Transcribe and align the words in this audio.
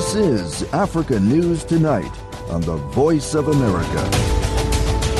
This 0.00 0.14
is 0.14 0.62
Africa 0.72 1.20
News 1.20 1.62
Tonight 1.62 2.10
on 2.48 2.62
the 2.62 2.76
Voice 2.76 3.34
of 3.34 3.48
America. 3.48 4.02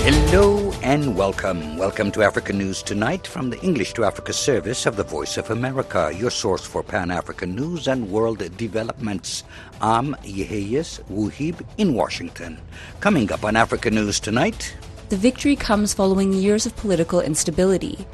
Hello 0.08 0.72
and 0.82 1.14
welcome. 1.14 1.76
Welcome 1.76 2.10
to 2.12 2.22
Africa 2.22 2.54
News 2.54 2.82
Tonight 2.82 3.26
from 3.26 3.50
the 3.50 3.60
English 3.60 3.92
to 3.92 4.04
Africa 4.04 4.32
service 4.32 4.86
of 4.86 4.96
the 4.96 5.04
Voice 5.04 5.36
of 5.36 5.50
America, 5.50 6.10
your 6.16 6.30
source 6.30 6.64
for 6.64 6.82
Pan 6.82 7.10
African 7.10 7.54
news 7.54 7.88
and 7.88 8.10
world 8.10 8.38
developments. 8.56 9.44
I'm 9.82 10.14
Yeheyes 10.24 11.02
Wuhib 11.10 11.60
in 11.76 11.92
Washington. 11.92 12.58
Coming 13.00 13.30
up 13.30 13.44
on 13.44 13.56
Africa 13.56 13.90
News 13.90 14.18
Tonight. 14.18 14.74
The 15.10 15.16
victory 15.18 15.56
comes 15.56 15.92
following 15.92 16.32
years 16.32 16.64
of 16.64 16.74
political 16.76 17.20
instability. 17.20 18.06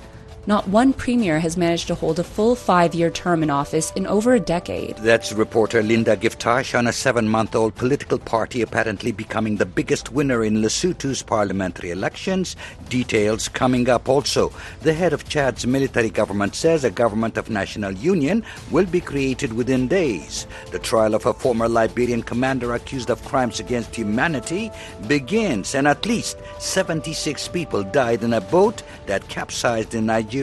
Not 0.48 0.68
one 0.68 0.92
premier 0.92 1.40
has 1.40 1.56
managed 1.56 1.88
to 1.88 1.96
hold 1.96 2.20
a 2.20 2.22
full 2.22 2.54
five 2.54 2.94
year 2.94 3.10
term 3.10 3.42
in 3.42 3.50
office 3.50 3.90
in 3.96 4.06
over 4.06 4.32
a 4.32 4.38
decade. 4.38 4.96
That's 4.98 5.32
reporter 5.32 5.82
Linda 5.82 6.16
Givetash 6.16 6.78
on 6.78 6.86
a 6.86 6.92
seven 6.92 7.28
month 7.28 7.56
old 7.56 7.74
political 7.74 8.16
party 8.16 8.62
apparently 8.62 9.10
becoming 9.10 9.56
the 9.56 9.66
biggest 9.66 10.12
winner 10.12 10.44
in 10.44 10.62
Lesotho's 10.62 11.20
parliamentary 11.20 11.90
elections. 11.90 12.54
Details 12.88 13.48
coming 13.48 13.88
up 13.88 14.08
also. 14.08 14.52
The 14.82 14.92
head 14.92 15.12
of 15.12 15.28
Chad's 15.28 15.66
military 15.66 16.10
government 16.10 16.54
says 16.54 16.84
a 16.84 16.92
government 16.92 17.36
of 17.38 17.50
national 17.50 17.94
union 17.94 18.44
will 18.70 18.86
be 18.86 19.00
created 19.00 19.52
within 19.52 19.88
days. 19.88 20.46
The 20.70 20.78
trial 20.78 21.16
of 21.16 21.26
a 21.26 21.34
former 21.34 21.68
Liberian 21.68 22.22
commander 22.22 22.72
accused 22.72 23.10
of 23.10 23.24
crimes 23.24 23.58
against 23.58 23.96
humanity 23.96 24.70
begins, 25.08 25.74
and 25.74 25.88
at 25.88 26.06
least 26.06 26.38
76 26.60 27.48
people 27.48 27.82
died 27.82 28.22
in 28.22 28.32
a 28.32 28.40
boat 28.40 28.84
that 29.06 29.28
capsized 29.28 29.94
in 29.94 30.06
Nigeria 30.06 30.35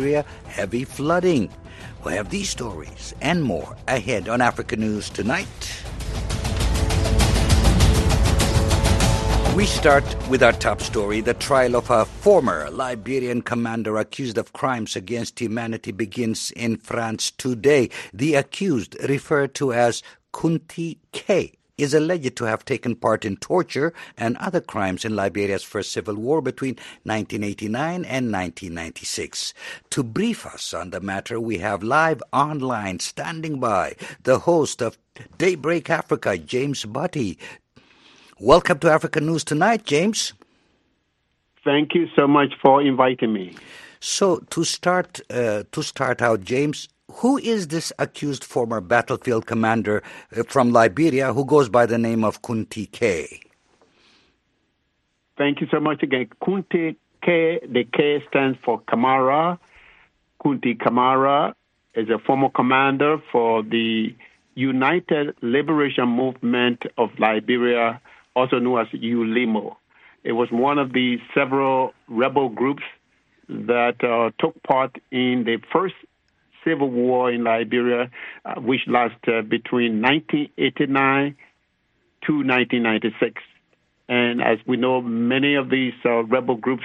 heavy 0.47 0.85
flooding. 0.85 1.49
We'll 2.03 2.15
have 2.15 2.29
these 2.29 2.49
stories 2.49 3.13
and 3.21 3.43
more 3.43 3.75
ahead 3.87 4.27
on 4.27 4.41
Africa 4.41 4.75
News 4.75 5.09
Tonight. 5.09 5.47
We 9.55 9.67
start 9.67 10.03
with 10.29 10.41
our 10.41 10.51
top 10.51 10.81
story. 10.81 11.21
The 11.21 11.35
trial 11.35 11.75
of 11.75 11.91
a 11.91 12.05
former 12.05 12.71
Liberian 12.71 13.43
commander 13.43 13.97
accused 13.97 14.39
of 14.39 14.51
crimes 14.51 14.95
against 14.95 15.39
humanity 15.39 15.91
begins 15.91 16.49
in 16.55 16.77
France 16.77 17.29
today. 17.29 17.91
The 18.11 18.33
accused, 18.33 18.97
referred 19.07 19.53
to 19.55 19.71
as 19.71 20.01
Kunti 20.31 20.97
K, 21.11 21.53
is 21.77 21.93
alleged 21.93 22.35
to 22.35 22.45
have 22.45 22.65
taken 22.65 22.95
part 22.95 23.25
in 23.25 23.37
torture 23.37 23.93
and 24.17 24.37
other 24.37 24.61
crimes 24.61 25.03
in 25.03 25.15
Liberia's 25.15 25.63
first 25.63 25.91
civil 25.91 26.15
war 26.15 26.41
between 26.41 26.75
1989 27.03 28.05
and 28.05 28.31
1996. 28.31 29.53
To 29.89 30.03
brief 30.03 30.45
us 30.45 30.73
on 30.73 30.91
the 30.91 31.01
matter, 31.01 31.39
we 31.39 31.57
have 31.57 31.81
live 31.81 32.21
online 32.31 32.99
standing 32.99 33.59
by 33.59 33.95
the 34.23 34.39
host 34.39 34.81
of 34.81 34.97
Daybreak 35.37 35.89
Africa, 35.89 36.37
James 36.37 36.85
Butty. 36.85 37.39
Welcome 38.39 38.79
to 38.79 38.91
Africa 38.91 39.21
News 39.21 39.43
Tonight, 39.43 39.85
James. 39.85 40.33
Thank 41.63 41.95
you 41.95 42.07
so 42.15 42.27
much 42.27 42.53
for 42.61 42.81
inviting 42.81 43.33
me. 43.33 43.55
So 43.99 44.39
to 44.49 44.65
start, 44.65 45.21
uh, 45.29 45.63
to 45.71 45.81
start 45.81 46.21
out, 46.21 46.43
James, 46.43 46.89
who 47.11 47.37
is 47.37 47.67
this 47.67 47.91
accused 47.99 48.43
former 48.43 48.81
battlefield 48.81 49.45
commander 49.45 50.03
uh, 50.35 50.43
from 50.43 50.71
Liberia 50.71 51.33
who 51.33 51.45
goes 51.45 51.69
by 51.69 51.85
the 51.85 51.97
name 51.97 52.23
of 52.23 52.41
Kunti 52.41 52.85
K? 52.87 53.41
Thank 55.37 55.61
you 55.61 55.67
so 55.71 55.79
much 55.79 56.03
again. 56.03 56.29
Kunti 56.43 56.95
K, 57.23 57.59
the 57.67 57.83
K 57.91 58.23
stands 58.29 58.57
for 58.63 58.81
Kamara. 58.81 59.57
Kunti 60.41 60.75
Kamara 60.75 61.53
is 61.95 62.09
a 62.09 62.19
former 62.19 62.49
commander 62.49 63.17
for 63.31 63.63
the 63.63 64.15
United 64.55 65.35
Liberation 65.41 66.07
Movement 66.07 66.83
of 66.97 67.09
Liberia, 67.17 67.99
also 68.35 68.59
known 68.59 68.81
as 68.81 68.87
ULIMO. 68.93 69.75
It 70.23 70.33
was 70.33 70.49
one 70.51 70.77
of 70.77 70.93
the 70.93 71.17
several 71.33 71.93
rebel 72.07 72.49
groups 72.49 72.83
that 73.49 74.03
uh, 74.03 74.31
took 74.39 74.61
part 74.63 74.95
in 75.11 75.43
the 75.45 75.57
first 75.71 75.95
civil 76.63 76.89
war 76.89 77.31
in 77.31 77.43
Liberia, 77.43 78.09
uh, 78.45 78.55
which 78.59 78.81
lasted 78.87 79.49
between 79.49 80.01
1989 80.01 81.35
to 82.25 82.33
1996. 82.33 83.41
And 84.09 84.41
as 84.41 84.59
we 84.67 84.77
know, 84.77 85.01
many 85.01 85.55
of 85.55 85.69
these 85.69 85.93
uh, 86.05 86.23
rebel 86.23 86.55
groups 86.55 86.83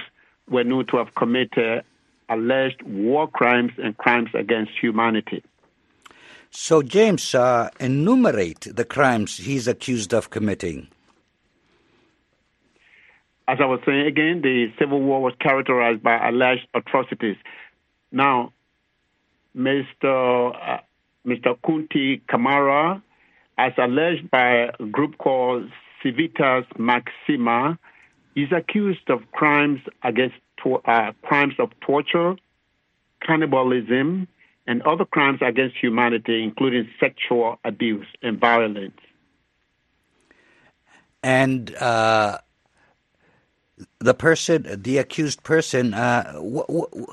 were 0.49 0.63
known 0.63 0.85
to 0.87 0.97
have 0.97 1.13
committed 1.15 1.83
alleged 2.29 2.81
war 2.83 3.27
crimes 3.27 3.71
and 3.77 3.97
crimes 3.97 4.29
against 4.33 4.71
humanity. 4.79 5.43
So, 6.51 6.81
James, 6.81 7.35
uh, 7.35 7.69
enumerate 7.79 8.61
the 8.75 8.85
crimes 8.85 9.37
he's 9.37 9.67
accused 9.67 10.13
of 10.13 10.29
committing. 10.29 10.87
As 13.47 13.57
I 13.61 13.65
was 13.65 13.79
saying 13.85 14.05
again, 14.05 14.41
the 14.41 14.67
Civil 14.79 15.01
War 15.01 15.21
was 15.21 15.33
characterized 15.39 16.03
by 16.03 16.27
alleged 16.27 16.67
atrocities. 16.73 17.35
Now, 18.11 18.53
Mr. 19.55 20.55
Uh, 20.55 20.79
Mr. 21.25 21.57
Kunti 21.65 22.21
Kamara, 22.29 23.01
as 23.57 23.73
alleged 23.77 24.29
by 24.31 24.69
a 24.79 24.85
group 24.85 25.17
called 25.17 25.69
Civitas 26.01 26.65
Maxima, 26.77 27.77
is 28.35 28.49
accused 28.51 29.09
of 29.09 29.19
crimes 29.31 29.81
against 30.03 30.35
uh, 30.85 31.11
crimes 31.23 31.53
of 31.59 31.71
torture, 31.81 32.35
cannibalism, 33.25 34.27
and 34.67 34.81
other 34.83 35.05
crimes 35.05 35.39
against 35.41 35.75
humanity, 35.77 36.43
including 36.43 36.87
sexual 36.99 37.59
abuse 37.63 38.07
and 38.21 38.39
violence. 38.39 38.99
And 41.23 41.75
uh, 41.75 42.37
the 43.99 44.13
person, 44.13 44.65
the 44.81 44.97
accused 44.97 45.43
person, 45.43 45.93
uh, 45.93 46.41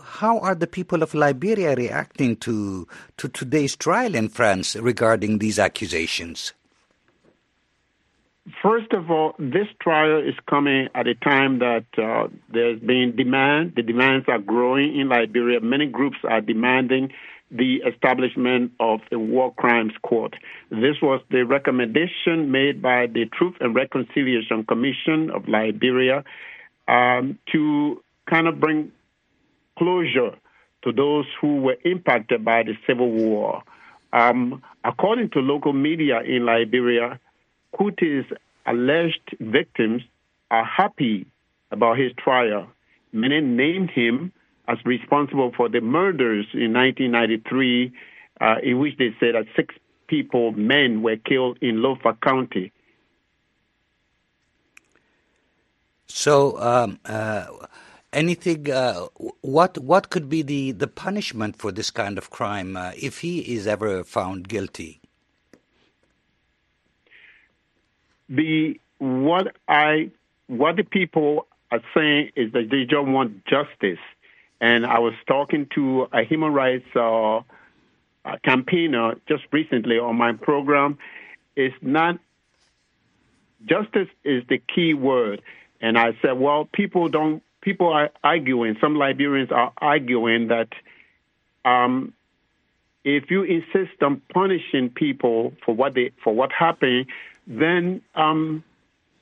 how 0.05 0.39
are 0.39 0.55
the 0.55 0.69
people 0.69 1.03
of 1.03 1.15
Liberia 1.15 1.75
reacting 1.75 2.37
to 2.37 2.87
to 3.17 3.29
today's 3.29 3.75
trial 3.75 4.15
in 4.15 4.29
France 4.29 4.77
regarding 4.77 5.39
these 5.39 5.59
accusations? 5.59 6.53
First 8.63 8.93
of 8.93 9.11
all, 9.11 9.35
this 9.41 9.67
trial 9.81 10.21
is 10.21 10.37
coming 10.49 10.89
at 10.95 11.09
a 11.09 11.17
time 11.17 11.59
that 11.59 11.87
uh, 11.99 12.29
there's 12.53 12.79
been 12.79 13.17
demand. 13.17 13.73
The 13.75 13.83
demands 13.83 14.27
are 14.29 14.39
growing 14.39 14.97
in 14.97 15.09
Liberia. 15.09 15.61
Many 15.61 15.87
groups 15.87 16.19
are 16.23 16.41
demanding 16.41 17.11
the 17.51 17.83
establishment 17.93 18.71
of 18.79 19.01
a 19.11 19.19
war 19.19 19.53
crimes 19.55 19.95
court. 20.03 20.35
This 20.71 20.97
was 21.03 21.21
the 21.31 21.45
recommendation 21.45 22.53
made 22.53 22.81
by 22.81 23.07
the 23.07 23.27
Truth 23.37 23.55
and 23.61 23.75
Reconciliation 23.75 24.65
Commission 24.65 25.31
of 25.31 25.49
Liberia 25.49 26.23
um, 26.89 27.39
to 27.53 28.03
kind 28.29 28.47
of 28.47 28.61
bring 28.61 28.93
closure 29.79 30.33
to 30.83 30.93
those 30.93 31.27
who 31.41 31.61
were 31.61 31.77
impacted 31.85 32.45
by 32.45 32.63
the 32.63 32.75
civil 32.87 33.11
war. 33.11 33.63
Um, 34.13 34.63
according 34.85 35.31
to 35.31 35.41
local 35.41 35.73
media 35.73 36.21
in 36.21 36.47
Liberia, 36.47 37.19
Kuti's 37.75 38.25
alleged 38.67 39.37
victims 39.41 40.03
are 40.51 40.65
happy 40.65 41.27
about 41.71 41.99
his 41.99 42.13
trial. 42.17 42.69
Many 43.13 43.41
named 43.41 43.91
him 43.91 44.33
as 44.69 44.79
responsible 44.85 45.53
for 45.57 45.69
the 45.69 45.81
murders 45.81 46.47
in 46.53 46.73
1993, 46.73 47.93
uh, 48.41 48.57
in 48.63 48.79
which 48.79 48.97
they 48.99 49.15
said 49.21 49.35
that 49.35 49.47
six 49.55 49.75
people, 50.09 50.53
men, 50.53 51.03
were 51.03 51.17
killed 51.17 51.59
in 51.61 51.77
Lofa 51.77 52.21
County. 52.21 52.73
So, 56.07 56.61
um, 56.61 56.99
uh, 57.05 57.47
anything? 58.13 58.71
Uh, 58.71 59.07
what 59.41 59.79
what 59.79 60.11
could 60.11 60.29
be 60.29 60.43
the, 60.43 60.73
the 60.73 60.87
punishment 60.87 61.57
for 61.57 61.73
this 61.73 61.91
kind 61.91 62.19
of 62.19 62.31
crime 62.31 62.77
uh, 62.77 62.93
if 62.97 63.21
he 63.21 63.41
is 63.41 63.67
ever 63.67 64.05
found 64.05 64.49
guilty? 64.49 65.01
The 68.29 68.81
what 68.99 69.57
I 69.69 70.11
what 70.47 70.77
the 70.77 70.85
people 70.85 71.47
are 71.71 71.83
saying 71.95 72.31
is 72.37 72.53
that 72.53 72.71
they 72.71 72.85
don't 72.85 73.13
want 73.13 73.45
justice. 73.47 73.99
And 74.61 74.87
I 74.87 75.01
was 75.01 75.13
talking 75.27 75.67
to 75.75 76.09
a 76.13 76.23
human 76.23 76.53
rights 76.53 76.87
uh, 76.95 77.43
campaigner 78.43 79.17
just 79.29 79.45
recently 79.53 79.99
on 79.99 80.17
my 80.17 80.33
program. 80.33 80.99
It's 81.57 81.77
not 81.83 82.19
justice 83.67 84.09
is 84.25 84.45
the 84.49 84.59
key 84.59 84.95
word. 84.95 85.43
And 85.87 85.97
I 85.97 86.19
said, 86.21 86.33
well, 86.33 86.69
people 86.73 87.09
don't. 87.09 87.45
People 87.61 87.93
are 87.93 88.11
arguing. 88.25 88.77
Some 88.81 88.97
Liberians 88.97 89.53
are 89.53 89.73
arguing 89.79 90.49
that 90.49 90.69
um, 91.65 92.13
if 93.05 93.31
you 93.31 93.45
insist 93.45 94.03
on 94.03 94.21
punishing 94.35 94.91
people 94.91 95.53
for 95.65 95.77
what 95.77 95.95
they 95.95 96.11
for 96.25 96.35
what 96.35 96.51
happened, 96.51 97.07
then 97.47 98.03
um, 98.17 98.65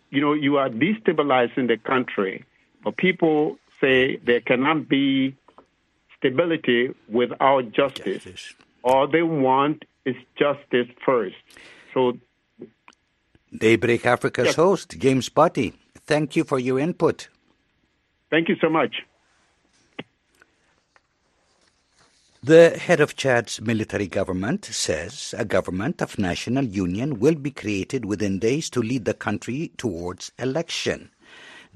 you 0.09 0.23
know 0.23 0.33
you 0.33 0.57
are 0.57 0.71
destabilizing 0.71 1.69
the 1.69 1.77
country. 1.77 2.47
But 2.83 2.97
people 2.97 3.59
say 3.79 4.17
there 4.17 4.41
cannot 4.41 4.89
be 4.89 5.37
stability 6.17 6.95
without 7.11 7.73
justice. 7.73 8.25
justice. 8.25 8.55
All 8.83 9.07
they 9.07 9.23
want 9.23 9.85
is 10.07 10.17
justice 10.39 10.89
first. 11.05 11.37
So 11.93 12.17
Daybreak 13.55 14.07
Africa's 14.07 14.47
yes. 14.47 14.55
host, 14.55 14.99
James 14.99 15.29
Butty. 15.29 15.75
Thank 16.07 16.37
you 16.37 16.45
for 16.45 16.59
your 16.59 16.79
input. 16.79 17.29
Thank 18.31 18.49
you 18.49 18.57
so 18.61 18.69
much. 18.69 18.95
The 22.43 22.77
head 22.77 23.01
of 23.01 23.17
Chad's 23.17 23.63
military 23.63 24.07
government 24.07 24.67
says 24.67 25.35
a 25.39 25.47
government 25.47 26.03
of 26.03 26.19
national 26.19 26.65
union 26.67 27.19
will 27.19 27.37
be 27.37 27.51
created 27.51 28.05
within 28.05 28.39
days 28.39 28.69
to 28.71 28.81
lead 28.81 29.07
the 29.07 29.15
country 29.15 29.73
towards 29.79 30.31
election. 30.39 31.11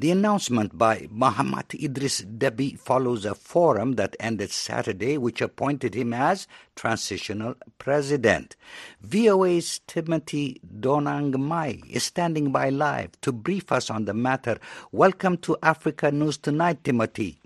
The 0.01 0.13
announcement 0.13 0.79
by 0.79 1.09
Mohamed 1.11 1.75
Idris 1.75 2.23
Deby 2.23 2.79
follows 2.79 3.25
a 3.25 3.35
forum 3.35 3.95
that 3.95 4.15
ended 4.21 4.53
Saturday, 4.53 5.19
which 5.19 5.41
appointed 5.41 5.95
him 5.95 6.15
as 6.15 6.47
transitional 6.77 7.57
president. 7.79 8.55
VOA's 9.03 9.81
Timothy 9.89 10.61
Donangmai 10.79 11.85
is 11.91 12.05
standing 12.05 12.53
by 12.53 12.69
live 12.69 13.21
to 13.23 13.33
brief 13.33 13.73
us 13.73 13.91
on 13.91 14.05
the 14.05 14.15
matter. 14.15 14.61
Welcome 14.93 15.37
to 15.39 15.57
Africa 15.65 16.13
News 16.13 16.37
Tonight, 16.37 16.85
Timothy. 16.85 17.41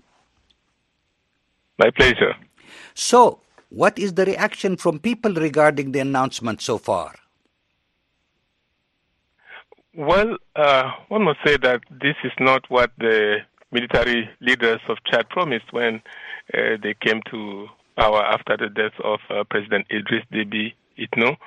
My 1.79 1.89
pleasure. 1.89 2.35
So, 2.93 3.39
what 3.69 3.97
is 3.97 4.13
the 4.13 4.25
reaction 4.25 4.77
from 4.77 4.99
people 4.99 5.33
regarding 5.33 5.91
the 5.91 6.01
announcement 6.01 6.61
so 6.61 6.77
far? 6.77 7.15
Well, 9.95 10.37
uh, 10.55 10.91
one 11.09 11.23
must 11.23 11.39
say 11.45 11.55
that 11.57 11.81
this 11.91 12.15
is 12.23 12.31
not 12.39 12.65
what 12.69 12.91
the 12.97 13.37
military 13.71 14.27
leaders 14.41 14.79
of 14.87 14.97
Chad 15.05 15.29
promised 15.29 15.71
when 15.71 16.01
uh, 16.51 16.77
they 16.81 16.95
came 16.99 17.21
to 17.29 17.67
power 17.95 18.23
after 18.23 18.57
the 18.57 18.69
death 18.69 18.99
of 19.03 19.19
uh, 19.29 19.43
President 19.51 19.85
Idris 19.91 20.23
Deby 20.33 20.73
Itno. 20.97 21.37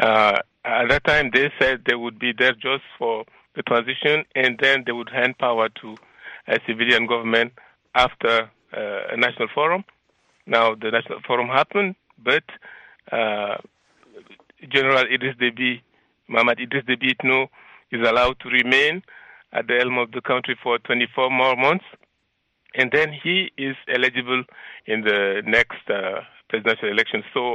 Uh, 0.00 0.38
at 0.64 0.88
that 0.88 1.04
time, 1.04 1.30
they 1.32 1.52
said 1.60 1.82
they 1.86 1.94
would 1.94 2.18
be 2.18 2.32
there 2.36 2.54
just 2.54 2.82
for 2.98 3.24
the 3.54 3.62
transition 3.62 4.24
and 4.34 4.58
then 4.60 4.82
they 4.84 4.92
would 4.92 5.10
hand 5.10 5.38
power 5.38 5.68
to 5.80 5.96
a 6.48 6.58
civilian 6.66 7.06
government 7.06 7.52
after 7.94 8.50
uh, 8.76 9.12
a 9.12 9.16
national 9.16 9.46
forum. 9.54 9.84
Now, 10.46 10.74
the 10.74 10.90
national 10.90 11.20
forum 11.24 11.46
happened, 11.46 11.94
but 12.18 12.42
uh, 13.12 13.58
General 14.68 15.04
Idris 15.04 15.36
Deby, 15.36 15.82
Mohamed 16.26 16.58
Idris 16.58 16.84
Deby 16.84 17.14
Itno, 17.14 17.48
is 17.92 18.00
allowed 18.08 18.40
to 18.40 18.48
remain 18.48 19.02
at 19.52 19.66
the 19.68 19.76
helm 19.78 19.98
of 19.98 20.10
the 20.12 20.20
country 20.20 20.56
for 20.62 20.78
24 20.78 21.30
more 21.30 21.56
months, 21.56 21.84
and 22.74 22.90
then 22.90 23.12
he 23.12 23.52
is 23.58 23.76
eligible 23.94 24.42
in 24.86 25.02
the 25.02 25.42
next 25.46 25.88
uh, 25.88 26.20
presidential 26.48 26.88
election. 26.88 27.22
So 27.34 27.54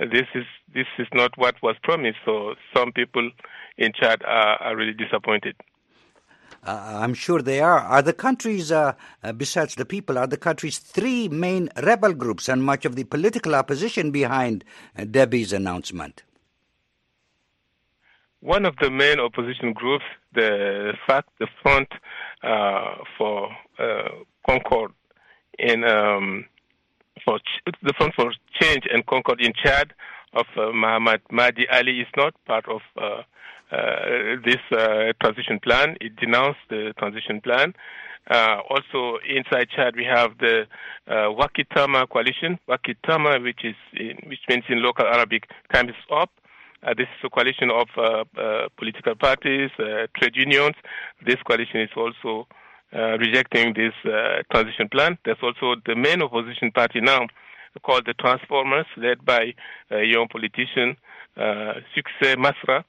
uh, 0.00 0.06
this 0.10 0.26
is 0.34 0.44
this 0.74 0.86
is 0.98 1.06
not 1.12 1.36
what 1.36 1.54
was 1.62 1.76
promised. 1.82 2.18
So 2.24 2.54
some 2.74 2.92
people 2.92 3.30
in 3.78 3.92
Chad 3.92 4.22
are, 4.24 4.56
are 4.62 4.76
really 4.76 4.94
disappointed. 4.94 5.56
Uh, 6.64 6.98
I'm 7.00 7.14
sure 7.14 7.42
they 7.42 7.60
are. 7.60 7.78
Are 7.78 8.02
the 8.02 8.12
countries, 8.12 8.72
uh, 8.72 8.94
uh, 9.22 9.32
besides 9.32 9.74
the 9.76 9.84
people, 9.84 10.18
are 10.18 10.26
the 10.26 10.36
countries 10.36 10.78
three 10.78 11.28
main 11.28 11.70
rebel 11.82 12.12
groups 12.12 12.48
and 12.48 12.62
much 12.62 12.84
of 12.84 12.96
the 12.96 13.04
political 13.04 13.54
opposition 13.54 14.10
behind 14.10 14.64
uh, 14.98 15.02
Deby's 15.02 15.52
announcement? 15.52 16.24
One 18.46 18.64
of 18.64 18.76
the 18.80 18.90
main 18.92 19.18
opposition 19.18 19.72
groups, 19.72 20.04
the 20.32 20.92
fact 21.04 21.30
the 21.40 21.48
Front 21.62 21.88
uh, 22.44 22.98
for 23.18 23.50
uh, 23.76 24.08
Concord 24.48 24.92
in 25.58 25.82
um, 25.82 26.44
for 27.24 27.40
ch- 27.40 27.74
the 27.82 27.92
Front 27.98 28.14
for 28.14 28.30
Change 28.60 28.84
and 28.88 29.04
Concord 29.04 29.40
in 29.40 29.52
Chad 29.52 29.94
of 30.32 30.46
uh, 30.56 30.70
Muhammad 30.70 31.22
Mahdi 31.28 31.66
Ali 31.72 31.98
is 31.98 32.06
not 32.16 32.34
part 32.44 32.68
of 32.68 32.82
uh, 32.96 33.22
uh, 33.72 34.36
this 34.44 34.62
uh, 34.70 35.12
transition 35.20 35.58
plan. 35.58 35.96
It 36.00 36.14
denounced 36.14 36.60
the 36.70 36.94
transition 37.00 37.40
plan. 37.40 37.74
also, 38.30 39.18
inside 39.28 39.70
Chad, 39.74 39.96
we 39.96 40.04
have 40.04 40.38
the 40.38 40.66
Wakit 41.08 41.68
Tamma 41.70 42.08
coalition. 42.08 42.60
Wakit 42.68 42.98
Tamma, 43.04 43.42
which 43.42 43.64
is 43.64 43.74
in, 43.94 44.18
which 44.28 44.44
means 44.48 44.62
in 44.68 44.84
local 44.84 45.04
Arabic, 45.04 45.48
time 45.72 45.88
is 45.88 45.96
up. 46.12 46.30
Uh, 46.82 46.94
this 46.96 47.06
is 47.06 47.24
a 47.24 47.30
coalition 47.30 47.70
of 47.70 47.88
uh, 47.96 48.24
uh, 48.38 48.68
political 48.76 49.14
parties, 49.14 49.70
trade 49.76 50.36
unions. 50.36 50.74
This 51.24 51.36
coalition 51.46 51.80
is 51.80 51.90
also 51.96 52.46
rejecting 52.92 53.74
this 53.74 53.92
transition 54.50 54.88
plan. 54.88 55.18
There's 55.24 55.42
also 55.42 55.76
the 55.86 55.96
main 55.96 56.22
opposition 56.22 56.70
party 56.72 57.00
now 57.00 57.26
called 57.82 58.06
the 58.06 58.14
Transformers, 58.14 58.86
led 58.96 59.24
by 59.24 59.54
a 59.90 60.02
young 60.02 60.28
politician, 60.28 60.96
uh, 61.36 61.74
Succès 61.94 62.36
Masra. 62.36 62.84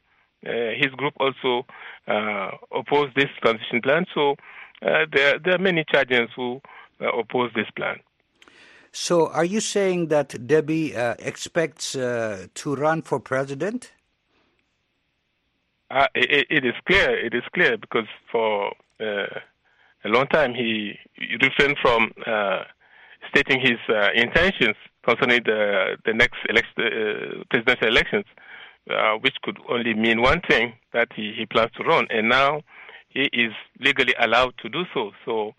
Uh, 0.45 0.71
his 0.77 0.91
group 0.95 1.13
also 1.19 1.65
uh, 2.07 2.51
opposed 2.71 3.15
this 3.15 3.29
transition 3.41 3.81
plan. 3.81 4.05
So 4.13 4.35
uh, 4.81 5.05
there, 5.11 5.39
there 5.43 5.55
are 5.55 5.59
many 5.59 5.83
Chadians 5.83 6.29
who 6.35 6.61
uh, 7.01 7.09
oppose 7.17 7.51
this 7.55 7.69
plan. 7.75 7.97
So, 8.99 9.27
are 9.27 9.45
you 9.45 9.59
saying 9.59 10.07
that 10.07 10.29
Deby 10.29 10.97
uh, 10.97 11.15
expects 11.19 11.95
uh, 11.95 12.47
to 12.55 12.75
run 12.75 13.03
for 13.03 13.19
president? 13.19 13.91
Uh, 15.91 16.07
it, 16.15 16.47
it 16.49 16.65
is 16.65 16.73
clear. 16.87 17.15
It 17.15 17.35
is 17.35 17.43
clear 17.53 17.77
because 17.77 18.07
for 18.31 18.73
uh, 18.99 19.39
a 20.03 20.09
long 20.09 20.25
time 20.27 20.55
he 20.55 20.97
refrained 21.39 21.77
from 21.79 22.11
uh, 22.25 22.63
stating 23.29 23.61
his 23.61 23.77
uh, 23.87 24.09
intentions 24.15 24.75
concerning 25.07 25.43
the 25.45 25.97
the 26.03 26.13
next 26.13 26.39
presidential 27.51 27.87
elections, 27.87 28.25
which 29.21 29.35
could 29.43 29.59
only 29.69 29.93
mean 29.93 30.23
one 30.23 30.41
thing 30.49 30.73
that 30.93 31.09
he, 31.15 31.33
he 31.37 31.45
plans 31.45 31.71
to 31.77 31.83
run. 31.83 32.07
And 32.09 32.29
now 32.29 32.63
he 33.09 33.29
is 33.31 33.53
legally 33.79 34.15
allowed 34.19 34.55
to 34.63 34.69
do 34.69 34.85
so. 34.95 35.11
So 35.23 35.53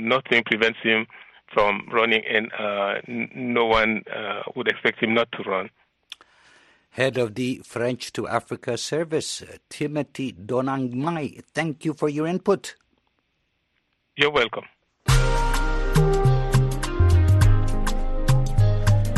nothing 0.00 0.44
prevents 0.44 0.78
him 0.82 1.06
from 1.52 1.88
running, 1.92 2.22
and 2.26 2.52
uh, 2.52 3.00
no 3.06 3.66
one 3.66 4.02
uh, 4.14 4.42
would 4.54 4.68
expect 4.68 5.02
him 5.02 5.14
not 5.14 5.30
to 5.32 5.42
run. 5.42 5.70
Head 6.90 7.16
of 7.16 7.34
the 7.34 7.60
French 7.64 8.12
to 8.14 8.26
Africa 8.26 8.76
Service, 8.76 9.42
Timothy 9.68 10.32
Donangmai, 10.32 11.42
thank 11.54 11.84
you 11.84 11.94
for 11.94 12.08
your 12.08 12.26
input. 12.26 12.74
You're 14.16 14.32
welcome. 14.32 14.64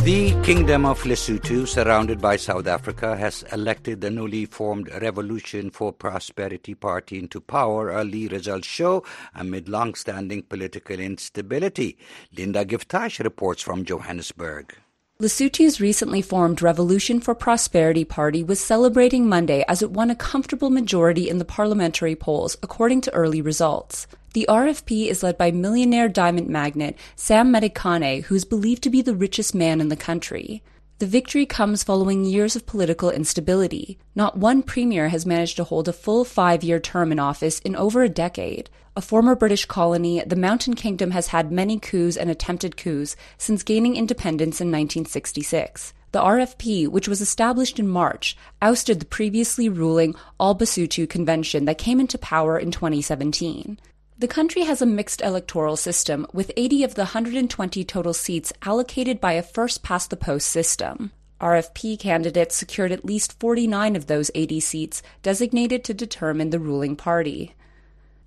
The 0.03 0.33
Kingdom 0.43 0.87
of 0.87 1.03
Lesotho, 1.03 1.69
surrounded 1.69 2.23
by 2.23 2.37
South 2.37 2.67
Africa, 2.67 3.19
has 3.19 3.45
elected 3.53 4.01
the 4.01 4.11
newly 4.11 4.47
formed 4.47 4.89
Revolution 5.03 5.69
for 5.69 5.93
Prosperity 5.93 6.75
Party 6.75 7.19
into 7.19 7.39
power, 7.39 7.89
early 7.89 8.27
results 8.27 8.67
show, 8.67 9.05
amid 9.35 9.69
long 9.69 9.95
standing 9.95 10.43
political 10.43 10.99
instability. 10.99 11.99
Linda 12.35 12.65
Givetash 12.65 13.23
reports 13.23 13.61
from 13.61 13.85
Johannesburg. 13.85 14.75
Lesotho's 15.21 15.83
recently 15.83 16.23
formed 16.23 16.63
Revolution 16.63 17.21
for 17.21 17.35
Prosperity 17.35 18.07
Party 18.07 18.43
was 18.43 18.59
celebrating 18.59 19.29
Monday 19.29 19.67
as 19.69 19.83
it 19.83 19.91
won 19.91 20.09
a 20.09 20.15
comfortable 20.15 20.71
majority 20.71 21.29
in 21.29 21.37
the 21.37 21.45
parliamentary 21.45 22.17
polls, 22.17 22.57
according 22.63 23.03
to 23.03 23.13
early 23.13 23.43
results. 23.43 24.07
The 24.33 24.47
RFP 24.49 25.09
is 25.09 25.25
led 25.25 25.37
by 25.37 25.51
millionaire 25.51 26.09
diamond 26.09 26.49
magnate 26.49 26.97
Sam 27.17 27.53
Matekane, 27.53 28.23
who 28.23 28.37
is 28.37 28.45
believed 28.45 28.81
to 28.85 28.91
be 28.91 29.03
the 29.03 29.15
richest 29.15 29.57
man 29.57 29.81
in 29.81 29.89
the 29.89 29.97
country. 29.97 30.63
The 31.01 31.07
victory 31.07 31.47
comes 31.47 31.83
following 31.83 32.25
years 32.25 32.55
of 32.55 32.65
political 32.65 33.11
instability. 33.11 33.99
Not 34.15 34.39
one 34.39 34.63
premier 34.63 35.09
has 35.09 35.27
managed 35.27 35.57
to 35.57 35.65
hold 35.65 35.89
a 35.89 35.93
full 35.93 36.25
five 36.25 36.63
year 36.63 36.79
term 36.79 37.11
in 37.11 37.19
office 37.19 37.59
in 37.61 37.75
over 37.75 38.05
a 38.05 38.09
decade. 38.09 38.71
A 38.95 39.01
former 39.01 39.35
British 39.35 39.65
colony, 39.65 40.23
the 40.25 40.37
Mountain 40.37 40.75
Kingdom 40.75 41.11
has 41.11 41.29
had 41.29 41.51
many 41.51 41.81
coups 41.81 42.17
and 42.17 42.31
attempted 42.31 42.77
coups 42.77 43.17
since 43.37 43.65
gaining 43.65 43.97
independence 43.97 44.61
in 44.61 44.69
1966. 44.69 45.93
The 46.13 46.21
RFP, 46.21 46.87
which 46.87 47.09
was 47.09 47.21
established 47.21 47.81
in 47.81 47.89
March, 47.89 48.37
ousted 48.63 49.01
the 49.01 49.07
previously 49.07 49.69
ruling 49.69 50.15
All 50.39 50.55
Basotho 50.55 51.09
Convention 51.09 51.65
that 51.65 51.79
came 51.79 51.99
into 51.99 52.17
power 52.17 52.57
in 52.57 52.71
2017. 52.71 53.77
The 54.21 54.29
country 54.29 54.65
has 54.65 54.83
a 54.83 54.87
mixed 54.87 55.23
electoral 55.23 55.79
system, 55.79 56.27
with 56.31 56.53
80 56.55 56.85
of 56.85 56.95
the 56.95 57.05
120 57.05 57.85
total 57.85 58.13
seats 58.13 58.53
allocated 58.61 59.19
by 59.19 59.33
a 59.33 59.43
first 59.43 59.83
past 59.83 60.11
the 60.11 60.17
post 60.19 60.49
system. 60.49 61.13
RFP 61.41 61.99
candidates 61.99 62.55
secured 62.55 62.93
at 62.93 63.03
least 63.03 63.41
49 63.41 63.97
of 63.97 64.09
those 64.09 64.31
80 64.35 64.61
seats 64.61 65.03
designated 65.23 65.85
to 65.85 65.95
determine 65.95 66.51
the 66.51 66.59
ruling 66.59 66.97
party. 66.97 67.55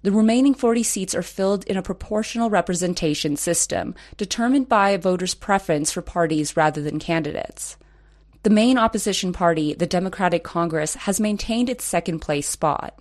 The 0.02 0.12
remaining 0.12 0.56
40 0.56 0.82
seats 0.82 1.14
are 1.14 1.22
filled 1.22 1.64
in 1.66 1.78
a 1.78 1.84
proportional 1.84 2.50
representation 2.50 3.38
system, 3.38 3.94
determined 4.18 4.68
by 4.68 4.98
voters' 4.98 5.36
preference 5.36 5.92
for 5.92 6.02
parties 6.02 6.58
rather 6.58 6.82
than 6.82 6.98
candidates. 6.98 7.78
The 8.42 8.50
main 8.50 8.80
opposition 8.80 9.32
party, 9.32 9.76
the 9.76 9.86
Democratic 9.86 10.44
Congress, 10.44 10.96
has 10.96 11.20
maintained 11.20 11.70
its 11.70 11.86
second 11.86 12.18
place 12.18 12.50
spot. 12.50 13.00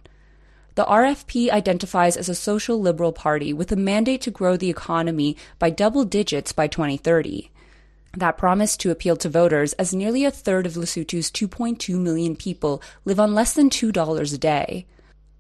The 0.75 0.85
RFP 0.87 1.51
identifies 1.51 2.17
as 2.17 2.31
a 2.31 2.35
social 2.35 2.81
liberal 2.81 3.13
party 3.13 3.53
with 3.53 3.71
a 3.73 3.77
mandate 3.77 4.23
to 4.23 4.31
grow 4.31 4.57
the 4.57 4.71
economy 4.71 5.37
by 5.59 5.69
double 5.69 6.05
digits 6.05 6.53
by 6.53 6.67
2030. 6.67 7.51
That 8.17 8.39
promise 8.39 8.77
to 8.79 8.91
appeal 8.91 9.17
to 9.17 9.29
voters 9.29 9.75
as 9.75 9.95
nearly 9.95 10.25
a 10.25 10.31
third 10.31 10.67
of 10.67 10.75
Lesotho's 10.75 11.31
2.2 11.31 11.99
million 11.99 12.37
people 12.37 12.83
live 13.05 13.21
on 13.21 13.35
less 13.35 13.53
than 13.53 13.69
$2 13.69 14.35
a 14.35 14.39
day. 14.39 14.87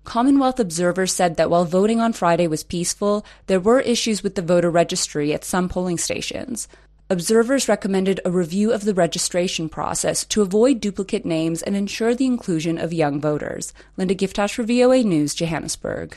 Commonwealth 0.05 0.59
observers 0.61 1.15
said 1.15 1.37
that 1.37 1.49
while 1.49 1.65
voting 1.65 2.01
on 2.01 2.13
Friday 2.13 2.47
was 2.47 2.65
peaceful, 2.65 3.25
there 3.47 3.61
were 3.61 3.81
issues 3.81 4.23
with 4.23 4.35
the 4.35 4.43
voter 4.43 4.71
registry 4.71 5.33
at 5.33 5.45
some 5.45 5.69
polling 5.69 5.97
stations. 5.97 6.69
Observers 7.13 7.69
recommended 7.69 8.21
a 8.25 8.31
review 8.31 8.73
of 8.73 8.87
the 8.87 8.95
registration 8.95 9.69
process 9.69 10.25
to 10.25 10.41
avoid 10.41 10.81
duplicate 10.81 11.27
names 11.27 11.61
and 11.61 11.77
ensure 11.77 12.15
the 12.15 12.25
inclusion 12.25 12.79
of 12.79 12.91
young 12.91 13.21
voters. 13.21 13.75
Linda 13.99 14.15
Givetash 14.15 14.55
for 14.55 14.63
VOA 14.63 15.03
News, 15.03 15.35
Johannesburg. 15.35 16.17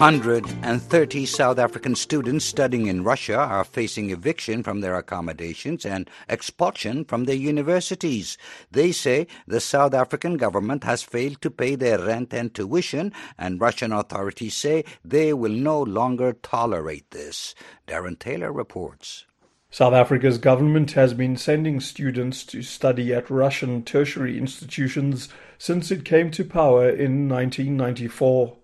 230 0.00 1.26
South 1.26 1.58
African 1.58 1.94
students 1.94 2.46
studying 2.46 2.86
in 2.86 3.04
Russia 3.04 3.36
are 3.36 3.64
facing 3.64 4.08
eviction 4.08 4.62
from 4.62 4.80
their 4.80 4.94
accommodations 4.94 5.84
and 5.84 6.08
expulsion 6.26 7.04
from 7.04 7.24
their 7.24 7.36
universities. 7.36 8.38
They 8.70 8.92
say 8.92 9.26
the 9.46 9.60
South 9.60 9.92
African 9.92 10.38
government 10.38 10.84
has 10.84 11.02
failed 11.02 11.42
to 11.42 11.50
pay 11.50 11.74
their 11.74 11.98
rent 11.98 12.32
and 12.32 12.54
tuition, 12.54 13.12
and 13.36 13.60
Russian 13.60 13.92
authorities 13.92 14.54
say 14.54 14.86
they 15.04 15.34
will 15.34 15.52
no 15.52 15.82
longer 15.82 16.32
tolerate 16.32 17.10
this. 17.10 17.54
Darren 17.86 18.18
Taylor 18.18 18.54
reports. 18.54 19.26
South 19.70 19.92
Africa's 19.92 20.38
government 20.38 20.92
has 20.92 21.12
been 21.12 21.36
sending 21.36 21.78
students 21.78 22.42
to 22.46 22.62
study 22.62 23.12
at 23.12 23.28
Russian 23.28 23.84
tertiary 23.84 24.38
institutions 24.38 25.28
since 25.58 25.90
it 25.90 26.06
came 26.06 26.30
to 26.30 26.42
power 26.42 26.88
in 26.88 27.28
1994. 27.28 28.56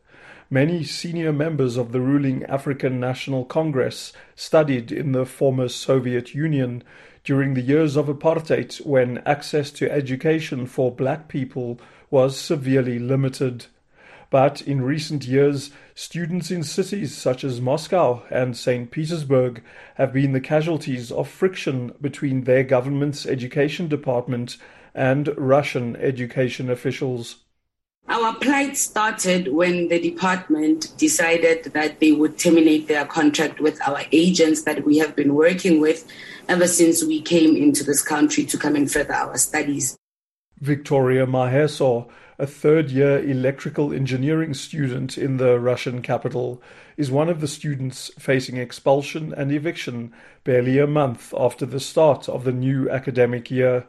Many 0.48 0.84
senior 0.84 1.32
members 1.32 1.76
of 1.76 1.90
the 1.90 2.00
ruling 2.00 2.44
African 2.44 3.00
National 3.00 3.44
Congress 3.44 4.12
studied 4.36 4.92
in 4.92 5.10
the 5.10 5.26
former 5.26 5.66
Soviet 5.66 6.36
Union 6.36 6.84
during 7.24 7.54
the 7.54 7.60
years 7.60 7.96
of 7.96 8.06
apartheid 8.06 8.76
when 8.86 9.18
access 9.26 9.72
to 9.72 9.90
education 9.90 10.66
for 10.66 10.92
black 10.94 11.26
people 11.26 11.80
was 12.12 12.38
severely 12.38 13.00
limited. 13.00 13.66
But 14.30 14.62
in 14.62 14.82
recent 14.82 15.26
years, 15.26 15.72
students 15.96 16.52
in 16.52 16.62
cities 16.62 17.12
such 17.16 17.42
as 17.42 17.60
Moscow 17.60 18.22
and 18.30 18.56
St. 18.56 18.88
Petersburg 18.92 19.64
have 19.96 20.12
been 20.12 20.30
the 20.30 20.40
casualties 20.40 21.10
of 21.10 21.28
friction 21.28 21.92
between 22.00 22.44
their 22.44 22.62
government's 22.62 23.26
education 23.26 23.88
department 23.88 24.58
and 24.94 25.28
Russian 25.36 25.96
education 25.96 26.70
officials. 26.70 27.38
Our 28.08 28.34
plight 28.34 28.76
started 28.76 29.48
when 29.48 29.88
the 29.88 30.00
department 30.00 30.96
decided 30.96 31.64
that 31.72 31.98
they 31.98 32.12
would 32.12 32.38
terminate 32.38 32.86
their 32.86 33.04
contract 33.04 33.60
with 33.60 33.80
our 33.86 34.02
agents 34.12 34.62
that 34.62 34.84
we 34.84 34.98
have 34.98 35.16
been 35.16 35.34
working 35.34 35.80
with 35.80 36.06
ever 36.48 36.68
since 36.68 37.02
we 37.04 37.20
came 37.20 37.56
into 37.56 37.82
this 37.82 38.02
country 38.02 38.44
to 38.44 38.56
come 38.56 38.76
and 38.76 38.90
further 38.90 39.12
our 39.12 39.36
studies. 39.36 39.96
Victoria 40.60 41.26
Maheso, 41.26 42.08
a 42.38 42.46
third 42.46 42.90
year 42.90 43.18
electrical 43.18 43.92
engineering 43.92 44.54
student 44.54 45.18
in 45.18 45.38
the 45.38 45.58
Russian 45.58 46.00
capital, 46.00 46.62
is 46.96 47.10
one 47.10 47.28
of 47.28 47.40
the 47.40 47.48
students 47.48 48.12
facing 48.20 48.56
expulsion 48.56 49.34
and 49.34 49.50
eviction 49.50 50.12
barely 50.44 50.78
a 50.78 50.86
month 50.86 51.34
after 51.36 51.66
the 51.66 51.80
start 51.80 52.28
of 52.28 52.44
the 52.44 52.52
new 52.52 52.88
academic 52.88 53.50
year. 53.50 53.86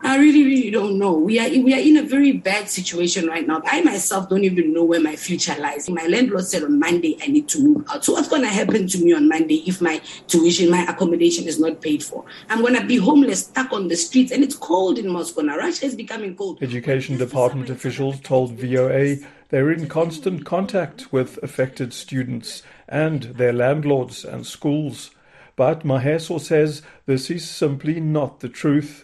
I 0.00 0.18
really, 0.18 0.44
really 0.44 0.70
don't 0.70 0.98
know. 0.98 1.12
We 1.12 1.38
are 1.38 1.48
we 1.48 1.72
are 1.72 1.80
in 1.80 1.96
a 1.96 2.02
very 2.02 2.32
bad 2.32 2.68
situation 2.68 3.26
right 3.26 3.46
now. 3.46 3.62
I 3.64 3.80
myself 3.82 4.28
don't 4.28 4.44
even 4.44 4.72
know 4.74 4.84
where 4.84 5.00
my 5.00 5.16
future 5.16 5.54
lies. 5.58 5.88
My 5.88 6.06
landlord 6.06 6.44
said 6.44 6.62
on 6.62 6.78
Monday 6.78 7.16
I 7.22 7.28
need 7.28 7.48
to 7.48 7.60
move 7.60 7.86
out. 7.88 8.04
So 8.04 8.12
what's 8.12 8.28
going 8.28 8.42
to 8.42 8.48
happen 8.48 8.86
to 8.88 8.98
me 8.98 9.14
on 9.14 9.28
Monday 9.28 9.62
if 9.66 9.80
my 9.80 10.02
tuition, 10.26 10.70
my 10.70 10.84
accommodation 10.84 11.46
is 11.46 11.58
not 11.58 11.80
paid 11.80 12.02
for? 12.02 12.24
I'm 12.50 12.60
going 12.60 12.74
to 12.74 12.84
be 12.84 12.96
homeless, 12.96 13.44
stuck 13.44 13.72
on 13.72 13.88
the 13.88 13.96
streets, 13.96 14.30
and 14.30 14.44
it's 14.44 14.56
cold 14.56 14.98
in 14.98 15.08
Moscow 15.08 15.42
now. 15.42 15.56
Russia 15.56 15.86
is 15.86 15.94
becoming 15.94 16.36
cold. 16.36 16.62
Education 16.62 17.16
department 17.16 17.70
officials 17.70 18.20
told 18.20 18.52
VOA 18.52 19.16
they're 19.48 19.70
in 19.70 19.88
constant 19.88 20.44
contact 20.44 21.12
with 21.12 21.42
affected 21.42 21.92
students 21.92 22.62
and 22.88 23.22
their 23.22 23.52
landlords 23.52 24.24
and 24.24 24.46
schools. 24.46 25.12
But 25.56 25.80
Maheso 25.80 26.40
says 26.40 26.82
this 27.06 27.30
is 27.30 27.48
simply 27.48 28.00
not 28.00 28.40
the 28.40 28.48
truth. 28.48 29.03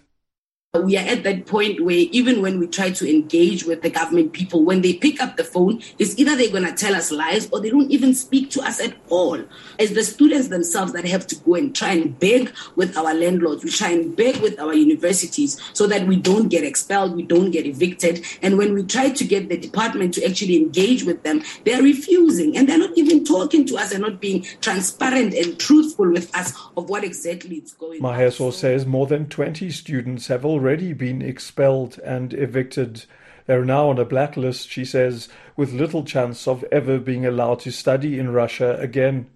We 0.78 0.96
are 0.96 1.00
at 1.04 1.24
that 1.24 1.46
point 1.46 1.84
where 1.84 2.06
even 2.12 2.42
when 2.42 2.60
we 2.60 2.68
try 2.68 2.92
to 2.92 3.10
engage 3.10 3.64
with 3.64 3.82
the 3.82 3.90
government 3.90 4.32
people, 4.32 4.64
when 4.64 4.82
they 4.82 4.92
pick 4.92 5.20
up 5.20 5.36
the 5.36 5.42
phone, 5.42 5.82
it's 5.98 6.16
either 6.16 6.36
they're 6.36 6.52
going 6.52 6.62
to 6.62 6.72
tell 6.72 6.94
us 6.94 7.10
lies 7.10 7.50
or 7.50 7.58
they 7.58 7.70
don't 7.70 7.90
even 7.90 8.14
speak 8.14 8.52
to 8.52 8.62
us 8.62 8.80
at 8.80 8.94
all. 9.08 9.42
It's 9.80 9.94
the 9.94 10.04
students 10.04 10.46
themselves 10.46 10.92
that 10.92 11.04
have 11.06 11.26
to 11.26 11.34
go 11.34 11.56
and 11.56 11.74
try 11.74 11.94
and 11.94 12.16
beg 12.16 12.52
with 12.76 12.96
our 12.96 13.12
landlords. 13.12 13.64
We 13.64 13.70
try 13.70 13.90
and 13.90 14.14
beg 14.14 14.36
with 14.36 14.60
our 14.60 14.72
universities 14.72 15.60
so 15.72 15.88
that 15.88 16.06
we 16.06 16.14
don't 16.14 16.46
get 16.46 16.62
expelled, 16.62 17.16
we 17.16 17.24
don't 17.24 17.50
get 17.50 17.66
evicted. 17.66 18.24
And 18.40 18.56
when 18.56 18.72
we 18.72 18.84
try 18.84 19.10
to 19.10 19.24
get 19.24 19.48
the 19.48 19.58
department 19.58 20.14
to 20.14 20.24
actually 20.24 20.56
engage 20.56 21.02
with 21.02 21.24
them, 21.24 21.42
they're 21.64 21.82
refusing 21.82 22.56
and 22.56 22.68
they're 22.68 22.78
not 22.78 22.96
even 22.96 23.24
talking 23.24 23.66
to 23.66 23.76
us 23.76 23.90
and 23.90 24.02
not 24.02 24.20
being 24.20 24.42
transparent 24.60 25.34
and 25.34 25.58
truthful 25.58 26.08
with 26.12 26.32
us 26.36 26.52
of 26.76 26.88
what 26.88 27.02
exactly 27.02 27.56
is 27.56 27.72
going 27.72 28.04
on. 28.04 28.16
Maheso 28.16 28.52
says 28.52 28.86
more 28.86 29.08
than 29.08 29.28
20 29.28 29.68
students 29.70 30.28
have 30.28 30.44
already 30.44 30.59
already 30.60 30.92
been 30.92 31.22
expelled 31.22 31.98
and 32.00 32.34
evicted. 32.34 33.06
They're 33.46 33.64
now 33.64 33.88
on 33.88 33.98
a 33.98 34.04
blacklist, 34.04 34.68
she 34.68 34.84
says, 34.84 35.30
with 35.56 35.72
little 35.72 36.04
chance 36.04 36.46
of 36.46 36.64
ever 36.70 36.98
being 36.98 37.24
allowed 37.24 37.60
to 37.60 37.72
study 37.72 38.18
in 38.18 38.30
Russia 38.30 38.76
again. 38.78 39.30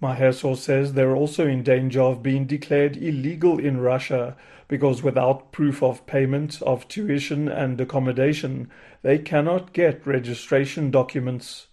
Maheso 0.00 0.56
says 0.56 0.92
they're 0.92 1.16
also 1.16 1.48
in 1.48 1.64
danger 1.64 2.00
of 2.00 2.22
being 2.22 2.46
declared 2.46 2.96
illegal 2.96 3.58
in 3.58 3.80
Russia 3.80 4.36
because 4.68 5.02
without 5.02 5.50
proof 5.50 5.82
of 5.82 6.06
payment 6.06 6.62
of 6.62 6.86
tuition 6.86 7.48
and 7.48 7.80
accommodation, 7.80 8.70
they 9.02 9.18
cannot 9.18 9.72
get 9.72 10.06
registration 10.06 10.92
documents. 10.92 11.66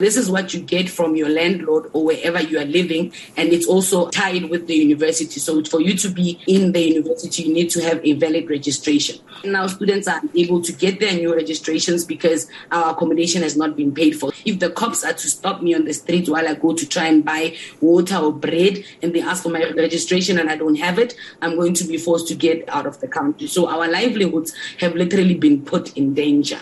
This 0.00 0.16
is 0.16 0.30
what 0.30 0.54
you 0.54 0.60
get 0.60 0.88
from 0.88 1.16
your 1.16 1.28
landlord 1.28 1.90
or 1.92 2.04
wherever 2.04 2.40
you 2.40 2.60
are 2.60 2.64
living, 2.64 3.12
and 3.36 3.48
it's 3.52 3.66
also 3.66 4.08
tied 4.10 4.48
with 4.48 4.68
the 4.68 4.76
university. 4.76 5.40
So, 5.40 5.64
for 5.64 5.80
you 5.80 5.96
to 5.96 6.08
be 6.08 6.38
in 6.46 6.70
the 6.70 6.80
university, 6.80 7.42
you 7.42 7.52
need 7.52 7.68
to 7.70 7.82
have 7.82 8.00
a 8.04 8.12
valid 8.12 8.48
registration. 8.48 9.18
Now, 9.42 9.66
students 9.66 10.06
are 10.06 10.20
able 10.36 10.62
to 10.62 10.72
get 10.72 11.00
their 11.00 11.14
new 11.14 11.34
registrations 11.34 12.04
because 12.04 12.48
our 12.70 12.92
accommodation 12.92 13.42
has 13.42 13.56
not 13.56 13.74
been 13.74 13.92
paid 13.92 14.12
for. 14.12 14.30
If 14.44 14.60
the 14.60 14.70
cops 14.70 15.02
are 15.02 15.14
to 15.14 15.28
stop 15.28 15.62
me 15.62 15.74
on 15.74 15.84
the 15.84 15.94
street 15.94 16.28
while 16.28 16.46
I 16.46 16.54
go 16.54 16.74
to 16.74 16.88
try 16.88 17.06
and 17.06 17.24
buy 17.24 17.56
water 17.80 18.18
or 18.18 18.32
bread 18.32 18.84
and 19.02 19.12
they 19.12 19.20
ask 19.20 19.42
for 19.42 19.48
my 19.48 19.68
registration 19.70 20.38
and 20.38 20.48
I 20.48 20.54
don't 20.54 20.76
have 20.76 21.00
it, 21.00 21.16
I'm 21.42 21.56
going 21.56 21.74
to 21.74 21.82
be 21.82 21.96
forced 21.96 22.28
to 22.28 22.36
get 22.36 22.68
out 22.68 22.86
of 22.86 23.00
the 23.00 23.08
country. 23.08 23.48
So, 23.48 23.68
our 23.68 23.88
livelihoods 23.88 24.54
have 24.78 24.94
literally 24.94 25.34
been 25.34 25.64
put 25.64 25.96
in 25.96 26.14
danger. 26.14 26.60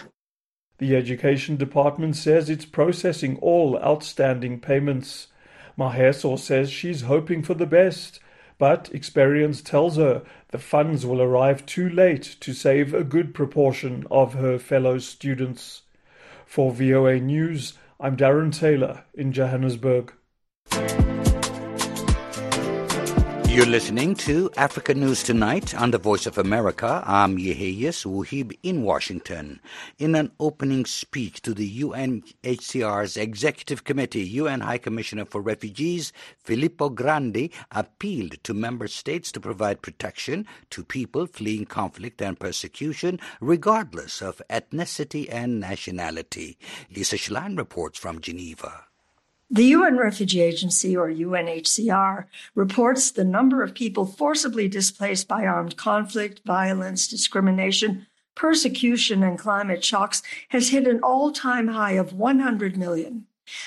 The 0.78 0.94
Education 0.94 1.56
Department 1.56 2.16
says 2.16 2.50
it's 2.50 2.66
processing 2.66 3.38
all 3.40 3.78
outstanding 3.78 4.60
payments. 4.60 5.28
Maheso 5.78 6.38
says 6.38 6.70
she's 6.70 7.02
hoping 7.02 7.42
for 7.42 7.54
the 7.54 7.66
best, 7.66 8.20
but 8.58 8.90
experience 8.94 9.62
tells 9.62 9.96
her 9.96 10.22
the 10.48 10.58
funds 10.58 11.06
will 11.06 11.22
arrive 11.22 11.64
too 11.66 11.88
late 11.88 12.36
to 12.40 12.52
save 12.52 12.92
a 12.92 13.04
good 13.04 13.34
proportion 13.34 14.06
of 14.10 14.34
her 14.34 14.58
fellow 14.58 14.98
students. 14.98 15.82
For 16.44 16.70
VOA 16.70 17.20
News, 17.20 17.74
I'm 17.98 18.16
Darren 18.16 18.56
Taylor 18.56 19.04
in 19.14 19.32
Johannesburg. 19.32 20.12
You're 23.56 23.64
listening 23.64 24.16
to 24.16 24.50
Africa 24.58 24.92
News 24.92 25.22
Tonight 25.22 25.74
on 25.74 25.90
the 25.90 25.96
Voice 25.96 26.26
of 26.26 26.36
America. 26.36 27.02
I'm 27.06 27.38
Yeheyes 27.38 28.04
Wuhib 28.04 28.54
in 28.62 28.82
Washington. 28.82 29.62
In 29.98 30.14
an 30.14 30.32
opening 30.38 30.84
speech 30.84 31.40
to 31.40 31.54
the 31.54 31.80
UNHCR's 31.80 33.16
Executive 33.16 33.82
Committee, 33.84 34.24
UN 34.24 34.60
High 34.60 34.76
Commissioner 34.76 35.24
for 35.24 35.40
Refugees 35.40 36.12
Filippo 36.38 36.90
Grandi 36.90 37.50
appealed 37.70 38.44
to 38.44 38.52
member 38.52 38.88
states 38.88 39.32
to 39.32 39.40
provide 39.40 39.80
protection 39.80 40.46
to 40.68 40.84
people 40.84 41.26
fleeing 41.26 41.64
conflict 41.64 42.20
and 42.20 42.38
persecution, 42.38 43.18
regardless 43.40 44.20
of 44.20 44.42
ethnicity 44.50 45.32
and 45.32 45.60
nationality. 45.60 46.58
Lisa 46.94 47.16
Schlein 47.16 47.56
reports 47.56 47.98
from 47.98 48.20
Geneva. 48.20 48.84
The 49.48 49.64
UN 49.66 49.96
Refugee 49.96 50.40
Agency, 50.40 50.96
or 50.96 51.08
UNHCR, 51.08 52.24
reports 52.56 53.12
the 53.12 53.24
number 53.24 53.62
of 53.62 53.74
people 53.74 54.04
forcibly 54.04 54.66
displaced 54.66 55.28
by 55.28 55.46
armed 55.46 55.76
conflict, 55.76 56.40
violence, 56.44 57.06
discrimination, 57.06 58.08
persecution, 58.34 59.22
and 59.22 59.38
climate 59.38 59.84
shocks 59.84 60.20
has 60.48 60.70
hit 60.70 60.88
an 60.88 60.98
all 61.00 61.30
time 61.30 61.68
high 61.68 61.92
of 61.92 62.12
100 62.12 62.76
million. 62.76 63.26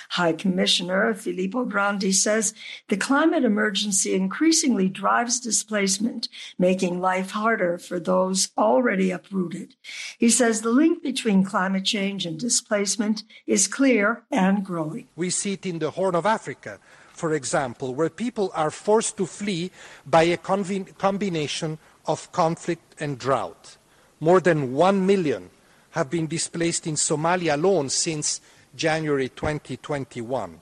High 0.10 0.34
Commissioner 0.34 1.14
Filippo 1.14 1.66
Grandi 1.66 2.12
says 2.12 2.54
the 2.88 2.98
climate 2.98 3.44
emergency 3.44 4.14
increasingly 4.14 4.90
drives 4.90 5.40
displacement, 5.40 6.28
making 6.58 7.00
life 7.00 7.32
harder 7.32 7.78
for 7.78 8.00
those 8.00 8.50
already 8.58 9.12
uprooted. 9.12 9.76
He 10.18 10.30
says 10.30 10.62
the 10.62 10.72
link 10.72 11.04
between 11.04 11.44
climate 11.44 11.86
change 11.86 12.26
and 12.26 12.40
displacement 12.40 13.24
is 13.48 13.68
clear 13.68 14.24
and 14.32 14.66
growing. 14.66 15.08
We 15.16 15.30
see 15.30 15.54
it 15.54 15.66
in 15.66 15.80
the 15.80 15.92
Horn 15.92 16.16
of 16.16 16.26
Africa 16.26 16.80
for 17.20 17.34
example, 17.34 17.94
where 17.94 18.10
people 18.10 18.50
are 18.56 18.72
forced 18.72 19.18
to 19.18 19.26
flee 19.26 19.72
by 20.06 20.24
a 20.24 20.38
combination 20.38 21.78
of 22.06 22.32
conflict 22.32 22.96
and 22.98 23.20
drought. 23.20 23.76
More 24.22 24.40
than 24.40 24.74
one 24.74 25.06
million 25.06 25.50
have 25.92 26.10
been 26.10 26.28
displaced 26.28 26.88
in 26.88 26.96
Somalia 26.96 27.56
alone 27.56 27.90
since 27.90 28.40
January 28.80 29.28
2021. 29.28 30.62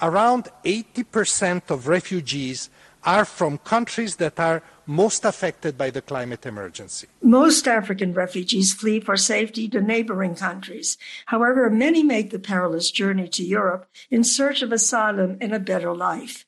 Around 0.00 0.48
80% 0.64 1.70
of 1.70 1.86
refugees 1.86 2.70
are 3.04 3.26
from 3.26 3.58
countries 3.58 4.16
that 4.16 4.40
are 4.40 4.62
most 4.86 5.24
affected 5.24 5.76
by 5.76 5.90
the 5.90 6.00
climate 6.00 6.46
emergency. 6.46 7.06
Most 7.22 7.68
African 7.68 8.14
refugees 8.14 8.72
flee 8.72 8.98
for 9.00 9.16
safety 9.16 9.68
to 9.68 9.80
neighboring 9.80 10.34
countries. 10.34 10.96
However, 11.26 11.68
many 11.68 12.02
make 12.02 12.30
the 12.30 12.38
perilous 12.38 12.90
journey 12.90 13.28
to 13.28 13.44
Europe 13.44 13.86
in 14.10 14.24
search 14.24 14.62
of 14.62 14.72
asylum 14.72 15.36
and 15.40 15.54
a 15.54 15.60
better 15.60 15.94
life. 15.94 16.46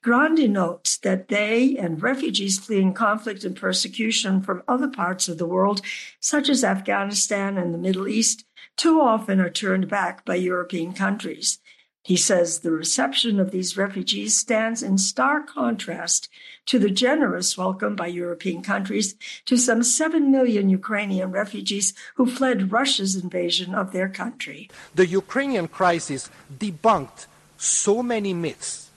Grandi 0.00 0.46
notes 0.46 0.96
that 0.98 1.26
they 1.26 1.76
and 1.76 2.00
refugees 2.00 2.58
fleeing 2.58 2.94
conflict 2.94 3.42
and 3.42 3.56
persecution 3.56 4.40
from 4.40 4.62
other 4.68 4.86
parts 4.86 5.28
of 5.28 5.38
the 5.38 5.46
world, 5.46 5.80
such 6.20 6.48
as 6.48 6.62
Afghanistan 6.62 7.58
and 7.58 7.74
the 7.74 7.78
Middle 7.78 8.06
East, 8.06 8.44
too 8.76 9.00
often 9.00 9.40
are 9.40 9.50
turned 9.50 9.88
back 9.88 10.24
by 10.24 10.36
European 10.36 10.92
countries. 10.92 11.58
He 12.04 12.16
says 12.16 12.60
the 12.60 12.70
reception 12.70 13.40
of 13.40 13.50
these 13.50 13.76
refugees 13.76 14.36
stands 14.36 14.84
in 14.84 14.98
stark 14.98 15.48
contrast 15.48 16.28
to 16.66 16.78
the 16.78 16.90
generous 16.90 17.58
welcome 17.58 17.96
by 17.96 18.06
European 18.06 18.62
countries 18.62 19.16
to 19.46 19.56
some 19.56 19.82
7 19.82 20.30
million 20.30 20.70
Ukrainian 20.70 21.32
refugees 21.32 21.92
who 22.14 22.24
fled 22.24 22.70
Russia's 22.70 23.16
invasion 23.16 23.74
of 23.74 23.90
their 23.92 24.08
country. 24.08 24.70
The 24.94 25.06
Ukrainian 25.06 25.66
crisis 25.66 26.30
debunked 26.56 27.26
so 27.56 28.00
many 28.02 28.32
myths 28.32 28.87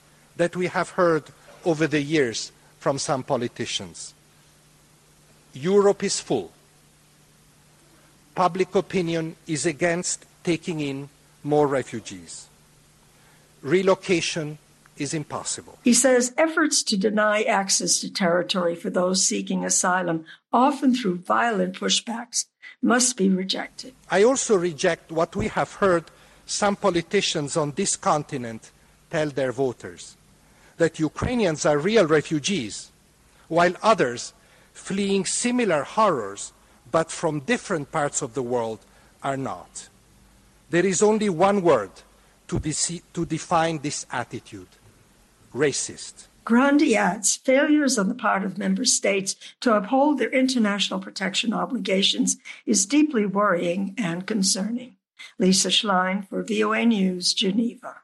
that 0.42 0.56
we 0.56 0.66
have 0.66 0.90
heard 0.90 1.22
over 1.64 1.86
the 1.86 2.02
years 2.02 2.50
from 2.80 2.98
some 2.98 3.22
politicians. 3.22 4.12
Europe 5.54 6.02
is 6.02 6.18
full. 6.18 6.50
Public 8.34 8.74
opinion 8.74 9.36
is 9.46 9.66
against 9.66 10.26
taking 10.42 10.80
in 10.80 11.08
more 11.44 11.68
refugees. 11.68 12.48
Relocation 13.62 14.58
is 14.96 15.14
impossible. 15.14 15.78
He 15.84 15.94
says 15.94 16.34
efforts 16.36 16.82
to 16.90 16.96
deny 16.96 17.42
access 17.42 18.00
to 18.00 18.12
territory 18.12 18.74
for 18.74 18.90
those 18.90 19.24
seeking 19.24 19.64
asylum, 19.64 20.24
often 20.52 20.92
through 20.92 21.18
violent 21.18 21.78
pushbacks, 21.78 22.46
must 22.82 23.16
be 23.16 23.28
rejected. 23.28 23.92
I 24.10 24.24
also 24.24 24.56
reject 24.56 25.12
what 25.12 25.36
we 25.36 25.46
have 25.58 25.74
heard 25.74 26.06
some 26.46 26.74
politicians 26.74 27.56
on 27.56 27.70
this 27.76 27.94
continent 27.94 28.72
tell 29.08 29.30
their 29.30 29.52
voters 29.52 30.16
that 30.76 30.98
Ukrainians 30.98 31.66
are 31.66 31.78
real 31.78 32.06
refugees, 32.06 32.90
while 33.48 33.74
others, 33.82 34.32
fleeing 34.72 35.24
similar 35.24 35.82
horrors 35.82 36.52
but 36.90 37.10
from 37.10 37.40
different 37.40 37.90
parts 37.90 38.22
of 38.22 38.34
the 38.34 38.42
world, 38.42 38.80
are 39.22 39.36
not. 39.36 39.88
There 40.70 40.84
is 40.84 41.02
only 41.02 41.28
one 41.28 41.62
word 41.62 41.90
to, 42.48 42.58
de- 42.58 43.02
to 43.14 43.26
define 43.26 43.78
this 43.78 44.04
attitude 44.10 44.68
racist. 45.54 46.26
Grandi 46.44 46.96
adds 46.96 47.36
failures 47.36 47.98
on 47.98 48.08
the 48.08 48.14
part 48.14 48.42
of 48.42 48.58
member 48.58 48.84
states 48.84 49.36
to 49.60 49.74
uphold 49.74 50.18
their 50.18 50.30
international 50.30 50.98
protection 50.98 51.52
obligations 51.52 52.36
is 52.66 52.84
deeply 52.84 53.24
worrying 53.24 53.94
and 53.96 54.26
concerning. 54.26 54.96
Lisa 55.38 55.68
Schlein 55.68 56.28
for 56.28 56.42
VOA 56.42 56.84
News, 56.84 57.32
Geneva. 57.32 58.01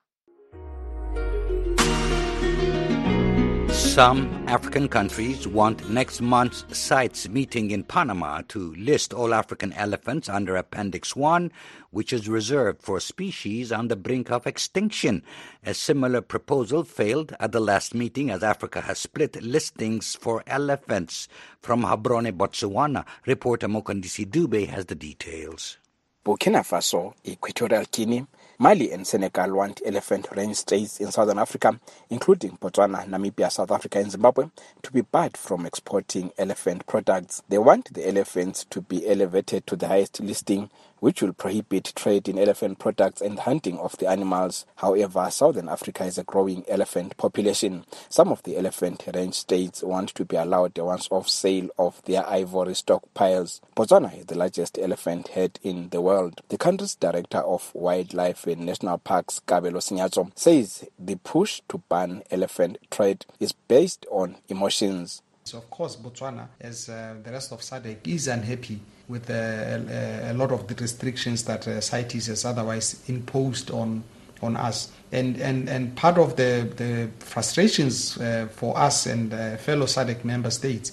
Some 3.99 4.45
African 4.47 4.89
countries 4.89 5.49
want 5.49 5.91
next 5.91 6.21
month's 6.21 6.65
CITES 6.71 7.31
meeting 7.31 7.73
in 7.73 7.83
Panama 7.83 8.43
to 8.47 8.73
list 8.77 9.13
all 9.13 9.35
African 9.35 9.73
elephants 9.73 10.29
under 10.29 10.55
Appendix 10.55 11.17
1, 11.17 11.51
which 11.91 12.13
is 12.13 12.29
reserved 12.29 12.81
for 12.81 13.01
species 13.01 13.73
on 13.73 13.89
the 13.89 13.97
brink 13.97 14.31
of 14.31 14.47
extinction. 14.47 15.25
A 15.67 15.75
similar 15.75 16.21
proposal 16.21 16.85
failed 16.85 17.35
at 17.41 17.51
the 17.51 17.59
last 17.59 17.93
meeting 17.93 18.31
as 18.31 18.45
Africa 18.45 18.83
has 18.83 19.01
split 19.01 19.43
listings 19.43 20.15
for 20.15 20.45
elephants. 20.47 21.27
From 21.61 21.83
Gaborone, 21.83 22.31
Botswana, 22.31 23.05
reporter 23.27 23.67
Mqondisi 23.67 24.31
Dube 24.31 24.69
has 24.69 24.87
the 24.87 24.95
details. 24.95 25.77
Burkina 26.25 26.61
Faso, 26.63 27.15
Equatorial 27.27 27.87
Guinea, 27.91 28.27
Mali 28.61 28.91
and 28.93 29.07
Senegal 29.07 29.53
want 29.55 29.83
elephant 29.87 30.29
range 30.37 30.57
states 30.57 31.01
in 31.01 31.13
southern 31.13 31.39
Africa, 31.39 31.79
including 32.11 32.53
Botswana, 32.59 33.07
Namibia, 33.09 33.53
South 33.53 33.71
Africa, 33.71 34.01
and 34.01 34.11
Zimbabwe, 34.11 34.47
to 34.83 34.93
be 34.93 35.03
barred 35.03 35.37
from 35.37 35.67
exporting 35.67 36.33
elephant 36.39 36.87
products. 36.87 37.43
They 37.49 37.59
want 37.59 37.95
the 37.95 38.09
elephants 38.09 38.65
to 38.71 38.81
be 38.81 39.09
elevated 39.09 39.67
to 39.69 39.77
the 39.77 39.89
highest 39.89 40.21
listing 40.21 40.71
which 41.01 41.23
will 41.23 41.33
prohibit 41.33 41.93
trade 41.95 42.29
in 42.29 42.39
elephant 42.39 42.79
products 42.79 43.21
and 43.21 43.41
hunting 43.41 43.79
of 43.79 43.97
the 43.99 44.09
animals. 44.09 44.67
However, 44.77 45.29
Southern 45.31 45.69
Africa 45.69 46.05
has 46.05 46.19
a 46.19 46.25
growing 46.25 46.65
elephant 46.69 47.17
population. 47.17 47.85
Some 48.09 48.29
of 48.29 48.43
the 48.43 48.57
elephant 48.57 49.05
range 49.15 49.35
states 49.35 49.83
want 49.83 50.11
to 50.15 50.25
be 50.25 50.37
allowed 50.37 50.77
a 50.79 50.85
once-off 50.85 51.29
sale 51.29 51.69
of 51.79 52.03
their 52.05 52.29
ivory 52.29 52.73
stockpiles. 52.73 53.61
Botswana 53.77 54.19
is 54.19 54.27
the 54.27 54.39
largest 54.39 54.79
elephant 54.79 55.29
herd 55.29 55.59
in 55.63 55.89
the 55.91 56.01
world. 56.01 56.41
The 56.49 56.59
country's 56.59 56.95
director 56.95 57.39
of 57.39 57.71
wildlife 57.75 58.47
and 58.47 58.67
national 58.67 58.99
parks, 58.99 59.41
Kabelo 59.47 59.79
Senyatso, 59.79 60.31
says 60.37 60.89
the 60.99 61.17
push 61.17 61.63
to 61.69 61.79
ban 61.89 62.23
elephant 62.31 62.79
trade 62.91 63.27
is 63.41 63.53
based 63.53 64.07
on 64.11 64.37
emotions. 64.49 65.23
So 65.45 65.59
of 65.59 65.71
course, 65.71 65.97
Botswana, 65.97 66.49
as 66.61 66.91
uh, 66.91 67.15
the 67.23 67.33
rest 67.33 67.53
of 67.53 67.61
SADC, 67.61 68.07
is 68.07 68.29
unhappy 68.29 68.81
with 69.09 69.31
uh, 69.31 69.35
a, 69.35 70.33
a, 70.33 70.35
lot 70.35 70.53
of 70.53 70.69
the 70.69 70.75
restrictions 70.75 71.45
that 71.45 71.67
uh, 71.67 71.81
CITES 71.81 72.27
has 72.27 72.45
otherwise 72.45 73.03
imposed 73.09 73.71
on 73.71 74.05
on 74.43 74.57
us. 74.57 74.93
And 75.11 75.41
and, 75.41 75.69
and 75.69 75.97
part 75.97 76.19
of 76.19 76.37
the, 76.37 76.71
the 76.77 77.09
frustrations 77.19 78.19
uh, 78.19 78.49
for 78.51 78.79
us 78.79 79.07
and 79.07 79.33
uh, 79.33 79.57
fellow 79.57 79.87
SADC 79.87 80.25
member 80.25 80.51
states 80.51 80.93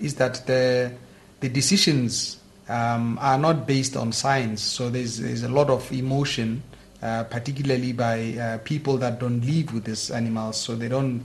is 0.00 0.14
that 0.14 0.46
the 0.46 0.92
the 1.40 1.48
decisions 1.48 2.38
um, 2.68 3.18
are 3.20 3.38
not 3.38 3.66
based 3.66 3.96
on 3.96 4.12
science. 4.12 4.62
So 4.62 4.88
there's 4.88 5.18
there's 5.18 5.42
a 5.42 5.48
lot 5.48 5.68
of 5.68 5.90
emotion, 5.92 6.62
uh, 7.02 7.24
particularly 7.24 7.92
by 7.92 8.34
uh, 8.34 8.58
people 8.58 8.96
that 8.98 9.18
don't 9.18 9.44
live 9.44 9.74
with 9.74 9.84
these 9.84 10.10
animals, 10.10 10.56
so 10.56 10.76
they 10.76 10.88
don't 10.88 11.24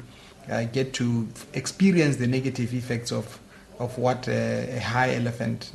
uh, 0.50 0.64
get 0.66 0.94
to 0.94 1.28
experience 1.54 2.18
the 2.18 2.28
negative 2.28 2.74
effects 2.74 3.12
of 3.12 3.40
of 3.80 3.98
what 3.98 4.28
a 4.28 4.80
high 4.80 5.16
elephant 5.16 5.72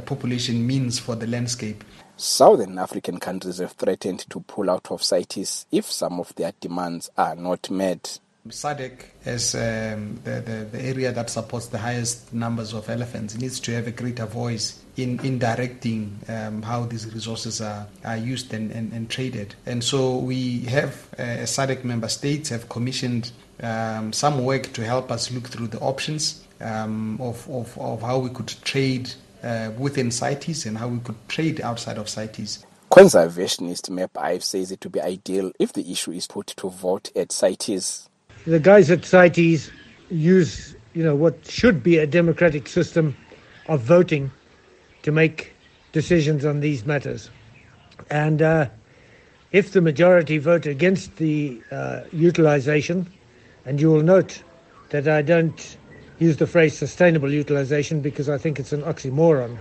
population 0.00 0.66
means 0.66 0.98
for 0.98 1.14
the 1.14 1.26
landscape. 1.26 1.84
Southern 2.16 2.78
African 2.78 3.18
countries 3.18 3.58
have 3.58 3.72
threatened 3.72 4.20
to 4.30 4.40
pull 4.40 4.70
out 4.70 4.90
of 4.90 5.02
CITES 5.02 5.66
if 5.72 5.90
some 5.90 6.20
of 6.20 6.34
their 6.36 6.52
demands 6.60 7.10
are 7.16 7.34
not 7.34 7.70
met. 7.70 8.20
SADC, 8.48 8.92
as 9.24 9.54
um, 9.54 10.20
the, 10.22 10.42
the, 10.42 10.68
the, 10.70 10.82
area 10.82 11.10
that 11.12 11.30
supports 11.30 11.68
the 11.68 11.78
highest 11.78 12.32
numbers 12.34 12.74
of 12.74 12.90
elephants, 12.90 13.38
needs 13.38 13.58
to 13.60 13.72
have 13.72 13.86
a 13.86 13.90
greater 13.90 14.26
voice 14.26 14.80
in, 14.96 15.18
in 15.24 15.38
directing 15.38 16.18
um, 16.28 16.60
how 16.60 16.84
these 16.84 17.12
resources 17.14 17.62
are, 17.62 17.86
are 18.04 18.18
used 18.18 18.52
and, 18.52 18.70
and, 18.70 18.92
and 18.92 19.08
traded. 19.08 19.54
And 19.64 19.82
so 19.82 20.18
we 20.18 20.60
have, 20.66 21.08
uh, 21.18 21.22
SADC 21.22 21.84
member 21.84 22.08
states 22.08 22.50
have 22.50 22.68
commissioned 22.68 23.32
um, 23.62 24.12
some 24.12 24.44
work 24.44 24.74
to 24.74 24.84
help 24.84 25.10
us 25.10 25.32
look 25.32 25.48
through 25.48 25.68
the 25.68 25.80
options 25.80 26.44
um, 26.60 27.18
of, 27.22 27.48
of, 27.48 27.78
of 27.78 28.02
how 28.02 28.18
we 28.18 28.28
could 28.28 28.48
trade 28.62 29.10
uh, 29.44 29.70
within 29.78 30.10
CITES 30.10 30.66
and 30.66 30.78
how 30.78 30.88
we 30.88 30.98
could 31.00 31.28
trade 31.28 31.60
outside 31.60 31.98
of 31.98 32.08
CITES. 32.08 32.64
Conservationist 32.90 33.90
Map 33.90 34.16
Ives 34.16 34.46
says 34.46 34.70
it 34.70 34.84
would 34.84 34.92
be 34.92 35.00
ideal 35.00 35.52
if 35.58 35.72
the 35.72 35.90
issue 35.90 36.12
is 36.12 36.26
put 36.26 36.46
to 36.48 36.70
vote 36.70 37.10
at 37.14 37.32
CITES. 37.32 38.08
The 38.46 38.60
guys 38.60 38.90
at 38.90 39.04
CITES 39.04 39.70
use, 40.10 40.76
you 40.94 41.02
know, 41.02 41.14
what 41.14 41.46
should 41.46 41.82
be 41.82 41.98
a 41.98 42.06
democratic 42.06 42.68
system 42.68 43.16
of 43.68 43.80
voting 43.80 44.30
to 45.02 45.12
make 45.12 45.52
decisions 45.92 46.44
on 46.44 46.60
these 46.60 46.86
matters. 46.86 47.30
And 48.10 48.42
uh, 48.42 48.68
if 49.52 49.72
the 49.72 49.80
majority 49.80 50.38
vote 50.38 50.66
against 50.66 51.16
the 51.16 51.60
uh, 51.70 52.02
utilization, 52.12 53.10
and 53.64 53.80
you 53.80 53.90
will 53.90 54.02
note 54.02 54.42
that 54.90 55.08
I 55.08 55.22
don't 55.22 55.76
use 56.18 56.36
the 56.36 56.46
phrase 56.46 56.76
sustainable 56.76 57.32
utilization 57.32 58.00
because 58.00 58.28
I 58.28 58.38
think 58.38 58.58
it's 58.58 58.72
an 58.72 58.82
oxymoron. 58.82 59.58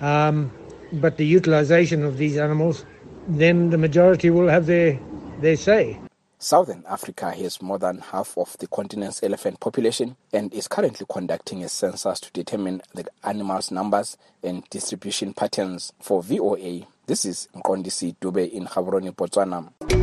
Um, 0.00 0.50
but 0.92 1.16
the 1.16 1.26
utilization 1.26 2.04
of 2.04 2.18
these 2.18 2.36
animals, 2.36 2.84
then 3.28 3.70
the 3.70 3.78
majority 3.78 4.30
will 4.30 4.48
have 4.48 4.66
their, 4.66 4.98
their 5.40 5.56
say. 5.56 5.98
Southern 6.38 6.82
Africa 6.88 7.30
has 7.30 7.62
more 7.62 7.78
than 7.78 7.98
half 7.98 8.36
of 8.36 8.56
the 8.58 8.66
continent's 8.66 9.22
elephant 9.22 9.60
population 9.60 10.16
and 10.32 10.52
is 10.52 10.66
currently 10.66 11.06
conducting 11.08 11.62
a 11.62 11.68
census 11.68 12.18
to 12.18 12.32
determine 12.32 12.82
the 12.94 13.06
animals' 13.22 13.70
numbers 13.70 14.18
and 14.42 14.68
distribution 14.68 15.34
patterns. 15.34 15.92
For 16.00 16.20
VOA, 16.20 16.80
this 17.06 17.24
is 17.24 17.48
Mqondisi 17.54 18.16
Dube 18.20 18.50
in 18.50 18.66
Gaborone, 18.66 19.14
Botswana. 19.14 20.01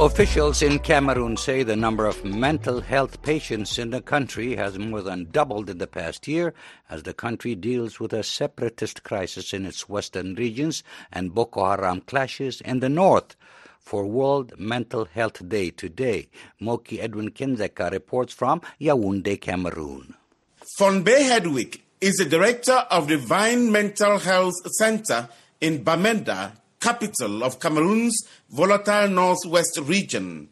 Officials 0.00 0.60
in 0.60 0.80
Cameroon 0.80 1.36
say 1.36 1.62
the 1.62 1.76
number 1.76 2.04
of 2.04 2.24
mental 2.24 2.80
health 2.80 3.22
patients 3.22 3.78
in 3.78 3.90
the 3.90 4.00
country 4.00 4.56
has 4.56 4.76
more 4.76 5.00
than 5.00 5.30
doubled 5.30 5.70
in 5.70 5.78
the 5.78 5.86
past 5.86 6.26
year 6.26 6.52
as 6.90 7.04
the 7.04 7.14
country 7.14 7.54
deals 7.54 8.00
with 8.00 8.12
a 8.12 8.24
separatist 8.24 9.04
crisis 9.04 9.52
in 9.54 9.64
its 9.64 9.88
western 9.88 10.34
regions 10.34 10.82
and 11.12 11.32
Boko 11.32 11.64
Haram 11.64 12.00
clashes 12.00 12.60
in 12.62 12.80
the 12.80 12.88
north. 12.88 13.36
For 13.78 14.04
World 14.04 14.54
Mental 14.58 15.04
Health 15.04 15.48
Day 15.48 15.70
today, 15.70 16.28
Moki 16.58 17.00
Edwin 17.00 17.30
Kindzeka 17.30 17.92
reports 17.92 18.34
from 18.34 18.62
Yaoundé, 18.80 19.40
Cameroon. 19.40 20.14
Fonbe 20.76 21.16
Hedwig 21.16 21.80
is 22.00 22.16
the 22.16 22.24
director 22.24 22.84
of 22.90 23.06
the 23.06 23.16
Vine 23.16 23.70
Mental 23.70 24.18
Health 24.18 24.56
Center 24.72 25.28
in 25.60 25.84
Bamenda, 25.84 26.52
capital 26.84 27.42
of 27.42 27.60
Cameroon's 27.60 28.14
volatile 28.50 29.08
northwest 29.08 29.80
region. 29.84 30.50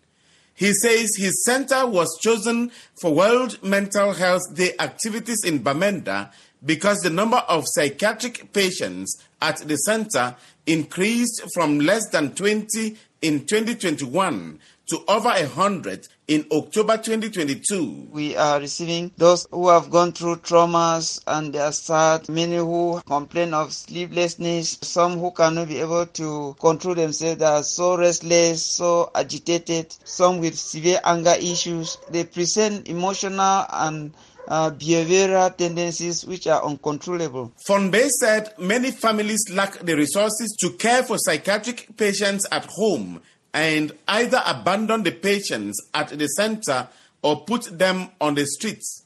He 0.54 0.72
says 0.72 1.14
his 1.14 1.44
center 1.44 1.86
was 1.86 2.18
chosen 2.22 2.70
for 2.98 3.12
World 3.12 3.62
Mental 3.62 4.14
Health 4.14 4.54
Day 4.54 4.72
activities 4.80 5.44
in 5.44 5.62
Bamenda 5.62 6.32
because 6.64 7.00
the 7.00 7.10
number 7.10 7.36
of 7.36 7.66
psychiatric 7.66 8.50
patients 8.54 9.22
at 9.42 9.58
the 9.58 9.76
center 9.76 10.34
increased 10.66 11.42
from 11.52 11.80
less 11.80 12.08
than 12.08 12.34
20 12.34 12.96
in 13.20 13.40
2021 13.44 14.58
to 14.92 15.02
over 15.08 15.30
100 15.30 16.06
in 16.28 16.44
October 16.52 16.98
2022. 16.98 18.08
We 18.10 18.36
are 18.36 18.60
receiving 18.60 19.10
those 19.16 19.46
who 19.50 19.70
have 19.70 19.88
gone 19.90 20.12
through 20.12 20.36
traumas 20.36 21.22
and 21.26 21.50
they 21.50 21.60
are 21.60 21.72
sad, 21.72 22.28
many 22.28 22.56
who 22.56 23.00
complain 23.06 23.54
of 23.54 23.72
sleeplessness, 23.72 24.76
some 24.82 25.18
who 25.18 25.30
cannot 25.30 25.68
be 25.68 25.80
able 25.80 26.04
to 26.04 26.54
control 26.60 26.94
themselves, 26.94 27.38
they 27.38 27.46
are 27.46 27.62
so 27.62 27.96
restless, 27.96 28.66
so 28.66 29.10
agitated, 29.14 29.96
some 30.04 30.40
with 30.40 30.58
severe 30.58 31.00
anger 31.04 31.36
issues. 31.40 31.96
They 32.10 32.24
present 32.24 32.86
emotional 32.86 33.64
and 33.72 34.12
uh, 34.46 34.72
behavioral 34.72 35.56
tendencies 35.56 36.26
which 36.26 36.46
are 36.46 36.62
uncontrollable. 36.62 37.50
Fonbe 37.66 38.10
said 38.20 38.52
many 38.58 38.90
families 38.90 39.42
lack 39.50 39.78
the 39.78 39.96
resources 39.96 40.54
to 40.60 40.68
care 40.72 41.02
for 41.02 41.16
psychiatric 41.16 41.96
patients 41.96 42.46
at 42.52 42.66
home 42.66 43.22
and 43.54 43.92
either 44.08 44.42
abandon 44.46 45.02
the 45.02 45.12
patients 45.12 45.78
at 45.94 46.08
the 46.08 46.26
center 46.26 46.88
or 47.22 47.44
put 47.44 47.78
them 47.78 48.08
on 48.20 48.34
the 48.34 48.46
streets. 48.46 49.04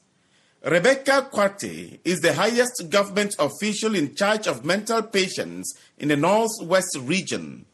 Rebecca 0.63 1.29
Kwate 1.31 1.99
is 2.03 2.19
the 2.19 2.33
highest 2.33 2.89
government 2.89 3.35
official 3.39 3.95
in 3.95 4.15
charge 4.15 4.47
of 4.47 4.65
mental 4.65 5.03
patients 5.03 5.77
in 5.97 6.09
the 6.09 6.17
Northwest 6.17 6.97
region. 7.01 7.65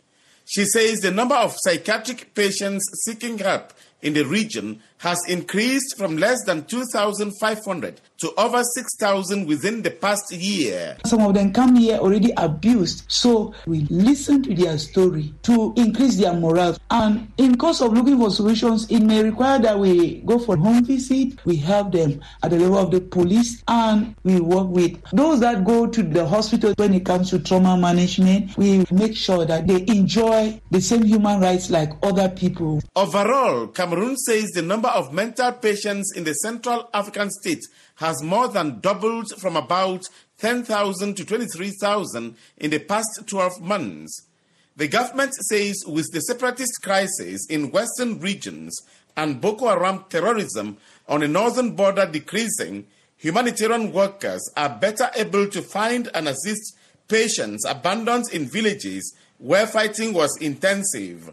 She 0.45 0.65
says 0.65 0.99
the 0.99 1.11
number 1.11 1.35
of 1.35 1.55
psychiatric 1.57 2.35
patients 2.35 2.83
seeking 3.05 3.37
help 3.37 3.73
in 4.01 4.13
the 4.13 4.25
region 4.25 4.81
has 5.03 5.27
increased 5.27 5.97
from 5.97 6.15
less 6.15 6.45
than 6.45 6.63
2,500 6.63 7.99
to 8.19 8.33
over 8.37 8.63
6,000 8.63 9.45
within 9.45 9.81
the 9.81 9.91
past 9.91 10.31
year. 10.31 10.95
Some 11.05 11.19
of 11.19 11.33
them 11.33 11.51
come 11.51 11.75
here 11.75 11.97
already 11.97 12.31
abused, 12.37 13.03
so 13.09 13.53
we 13.67 13.81
listen 13.89 14.41
to 14.43 14.55
their 14.55 14.77
story 14.77 15.33
to 15.43 15.73
increase 15.75 16.15
their 16.15 16.33
morale. 16.33 16.77
And 16.89 17.27
in 17.37 17.57
course 17.57 17.81
of 17.81 17.91
looking 17.91 18.17
for 18.17 18.31
solutions, 18.31 18.89
it 18.89 19.01
may 19.01 19.21
require 19.21 19.59
that 19.59 19.77
we 19.77 20.21
go 20.21 20.39
for 20.39 20.55
home 20.55 20.85
visit, 20.85 21.33
we 21.43 21.57
help 21.57 21.91
them 21.91 22.21
at 22.41 22.51
the 22.51 22.59
level 22.59 22.77
of 22.77 22.91
the 22.91 23.01
police, 23.01 23.61
and 23.67 24.15
we 24.23 24.39
work 24.39 24.69
with 24.69 25.01
those 25.11 25.41
that 25.41 25.65
go 25.65 25.85
to 25.85 26.01
the 26.01 26.25
hospital 26.25 26.73
when 26.77 26.93
it 26.93 27.05
comes 27.05 27.29
to 27.31 27.39
trauma 27.39 27.75
management. 27.75 28.57
We 28.57 28.85
make 28.89 29.17
sure 29.17 29.43
that 29.43 29.67
they 29.67 29.83
enjoy 29.93 30.61
the 30.71 30.79
same 30.79 31.03
human 31.03 31.41
rights 31.41 31.69
like 31.69 31.89
other 32.01 32.29
people. 32.29 32.81
Overall, 32.95 33.67
Cameroon 33.67 34.15
says 34.15 34.51
the 34.51 34.61
number 34.61 34.92
of 34.93 35.13
mental 35.13 35.51
patients 35.51 36.13
in 36.15 36.23
the 36.23 36.33
Central 36.33 36.89
African 36.93 37.29
state 37.29 37.63
has 37.95 38.21
more 38.23 38.47
than 38.47 38.79
doubled 38.79 39.29
from 39.39 39.55
about 39.55 40.03
10,000 40.39 41.15
to 41.15 41.25
23,000 41.25 42.35
in 42.57 42.69
the 42.69 42.79
past 42.79 43.23
12 43.25 43.61
months. 43.61 44.27
The 44.75 44.87
government 44.87 45.33
says 45.35 45.83
with 45.85 46.11
the 46.11 46.21
separatist 46.21 46.81
crisis 46.81 47.45
in 47.49 47.71
western 47.71 48.19
regions 48.19 48.75
and 49.15 49.39
Boko 49.39 49.67
Haram 49.67 50.05
terrorism 50.09 50.77
on 51.07 51.19
the 51.19 51.27
northern 51.27 51.75
border 51.75 52.05
decreasing, 52.05 52.87
humanitarian 53.17 53.91
workers 53.91 54.41
are 54.57 54.69
better 54.69 55.09
able 55.15 55.47
to 55.49 55.61
find 55.61 56.09
and 56.13 56.27
assist 56.27 56.75
patients 57.07 57.65
abandoned 57.65 58.25
in 58.31 58.49
villages 58.49 59.13
where 59.37 59.67
fighting 59.67 60.13
was 60.13 60.37
intensive. 60.41 61.31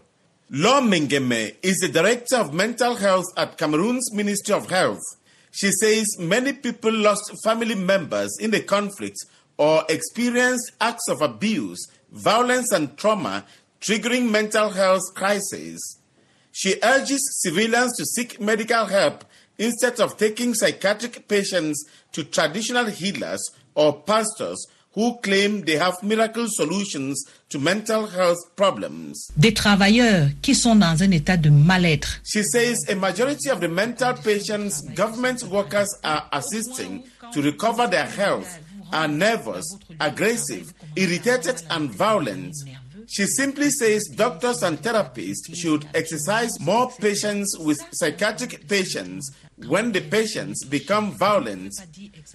Law 0.52 0.80
Mingeme 0.80 1.54
is 1.62 1.78
the 1.78 1.86
director 1.86 2.34
of 2.34 2.52
mental 2.52 2.96
health 2.96 3.26
at 3.36 3.56
Cameroon's 3.56 4.12
Ministry 4.12 4.52
of 4.52 4.68
Health. 4.68 4.98
She 5.52 5.70
says 5.70 6.18
many 6.18 6.52
people 6.54 6.92
lost 6.92 7.32
family 7.44 7.76
members 7.76 8.36
in 8.40 8.50
the 8.50 8.60
conflict 8.60 9.16
or 9.58 9.84
experienced 9.88 10.72
acts 10.80 11.08
of 11.08 11.22
abuse, 11.22 11.86
violence, 12.10 12.72
and 12.72 12.96
trauma 12.98 13.44
triggering 13.80 14.28
mental 14.28 14.70
health 14.70 15.14
crises. 15.14 16.00
She 16.50 16.80
urges 16.82 17.22
civilians 17.42 17.96
to 17.98 18.04
seek 18.04 18.40
medical 18.40 18.86
help 18.86 19.24
instead 19.56 20.00
of 20.00 20.16
taking 20.16 20.54
psychiatric 20.54 21.28
patients 21.28 21.84
to 22.10 22.24
traditional 22.24 22.86
healers 22.86 23.52
or 23.76 24.02
pastors 24.02 24.66
who 24.94 25.16
claim 25.22 25.62
they 25.62 25.76
have 25.76 26.03
miracle 26.03 26.46
solutions 26.48 27.24
to 27.48 27.59
mental 27.59 28.07
health 28.07 28.38
problems. 28.57 29.31
Des 29.37 29.55
travailleurs 29.55 30.29
qui 30.42 30.55
sont 30.55 30.74
dans 30.76 31.03
un 31.03 31.11
état 31.11 31.37
de 31.37 31.50
mal-être. 31.50 32.20
She 32.24 32.42
says 32.42 32.85
a 32.88 32.94
majority 32.94 33.50
of 33.50 33.61
the 33.61 33.68
mental 33.68 34.14
patients 34.14 34.83
government 34.94 35.44
workers 35.44 35.88
are 36.03 36.24
assisting 36.33 37.03
to 37.33 37.40
recover 37.42 37.87
their 37.87 38.07
health 38.07 38.59
are 38.92 39.09
nervous, 39.09 39.64
aggressive, 40.00 40.72
irritated, 40.96 41.62
and 41.70 41.90
violent. 41.90 42.55
She 43.10 43.26
simply 43.26 43.70
says 43.70 44.04
doctors 44.14 44.62
and 44.62 44.80
therapists 44.80 45.52
should 45.52 45.84
exercise 45.94 46.60
more 46.60 46.92
patience 46.92 47.58
with 47.58 47.84
psychiatric 47.90 48.68
patients 48.68 49.32
when 49.66 49.90
the 49.90 50.00
patients 50.00 50.64
become 50.64 51.10
violent. 51.18 51.74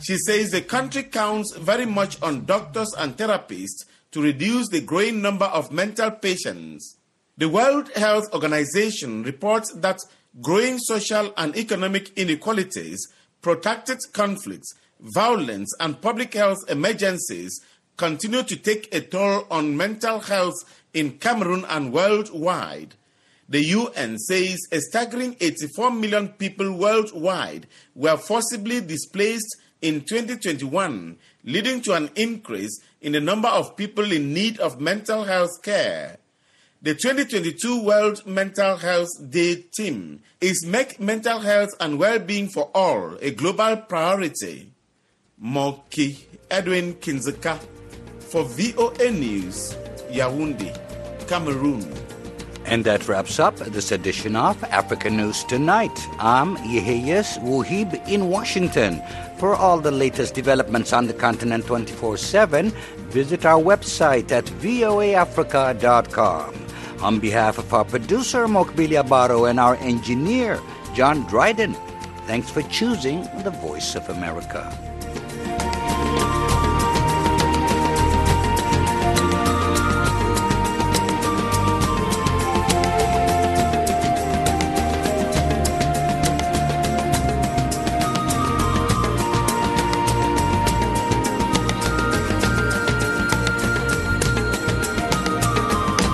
She 0.03 0.17
says 0.17 0.51
the 0.51 0.61
country 0.61 1.03
counts 1.03 1.55
very 1.55 1.85
much 1.85 2.21
on 2.21 2.43
doctors 2.43 2.93
and 2.97 3.15
therapists 3.15 3.85
to 4.11 4.21
reduce 4.21 4.67
the 4.67 4.81
growing 4.81 5.21
number 5.21 5.45
of 5.45 5.71
mental 5.71 6.11
patients. 6.11 6.97
The 7.37 7.47
World 7.47 7.89
Health 7.95 8.25
Organization 8.33 9.23
reports 9.23 9.73
that 9.75 9.99
growing 10.41 10.77
social 10.79 11.33
and 11.37 11.55
economic 11.55 12.17
inequalities, 12.17 13.07
protracted 13.41 13.99
conflicts, 14.11 14.73
violence, 14.99 15.73
and 15.79 16.01
public 16.01 16.33
health 16.33 16.59
emergencies 16.69 17.61
continue 17.97 18.43
to 18.43 18.55
take 18.55 18.93
a 18.93 19.01
toll 19.01 19.45
on 19.49 19.77
mental 19.77 20.19
health 20.19 20.55
in 20.93 21.17
Cameroon 21.17 21.65
and 21.69 21.93
worldwide. 21.93 22.95
The 23.47 23.63
UN 23.63 24.17
says 24.17 24.59
a 24.71 24.79
staggering 24.81 25.35
84 25.39 25.91
million 25.91 26.29
people 26.29 26.71
worldwide 26.71 27.67
were 27.93 28.17
forcibly 28.17 28.81
displaced 28.81 29.57
in 29.81 30.01
2021, 30.01 31.17
leading 31.43 31.81
to 31.81 31.93
an 31.93 32.09
increase 32.15 32.81
in 33.01 33.11
the 33.11 33.21
number 33.21 33.47
of 33.47 33.77
people 33.77 34.11
in 34.11 34.33
need 34.33 34.59
of 34.59 34.81
mental 34.81 35.25
health 35.25 35.61
care. 35.61 36.17
The 36.81 36.95
2022 36.95 37.83
World 37.83 38.25
Mental 38.25 38.77
Health 38.77 39.09
Day 39.29 39.65
theme 39.75 40.21
is 40.41 40.65
Make 40.65 40.99
Mental 40.99 41.39
Health 41.39 41.69
and 41.79 41.99
Well-Being 41.99 42.49
for 42.49 42.69
All 42.73 43.17
a 43.21 43.31
Global 43.31 43.77
Priority. 43.77 44.71
Moki 45.37 46.27
Edwin 46.49 46.95
Kindzeka 46.95 47.59
for 48.35 48.43
VOA 48.43 49.11
News, 49.11 49.77
Yaoundé, 50.11 50.75
Cameroon. 51.25 51.87
And 52.65 52.83
that 52.83 53.07
wraps 53.07 53.39
up 53.39 53.55
this 53.55 53.93
edition 53.93 54.35
of 54.35 54.61
Africa 54.65 55.09
News 55.09 55.45
Tonight. 55.45 55.97
I'm 56.19 56.57
Yeheyes 56.57 57.39
Wuhib 57.39 58.05
in 58.09 58.27
Washington. 58.27 59.01
For 59.37 59.55
all 59.55 59.79
the 59.79 59.91
latest 59.91 60.33
developments 60.33 60.91
on 60.91 61.07
the 61.07 61.13
continent 61.13 61.65
24 61.65 62.17
7, 62.17 62.71
visit 63.07 63.45
our 63.45 63.61
website 63.61 64.29
at 64.33 64.43
voaafrica.com. 64.43 66.55
On 67.03 67.19
behalf 67.19 67.57
of 67.57 67.73
our 67.73 67.85
producer, 67.85 68.47
Mokbilia 68.47 69.07
Baro, 69.07 69.45
and 69.45 69.61
our 69.61 69.77
engineer, 69.77 70.59
John 70.93 71.25
Dryden, 71.27 71.73
thanks 72.27 72.49
for 72.49 72.63
choosing 72.63 73.21
the 73.45 73.51
Voice 73.51 73.95
of 73.95 74.09
America. 74.09 74.94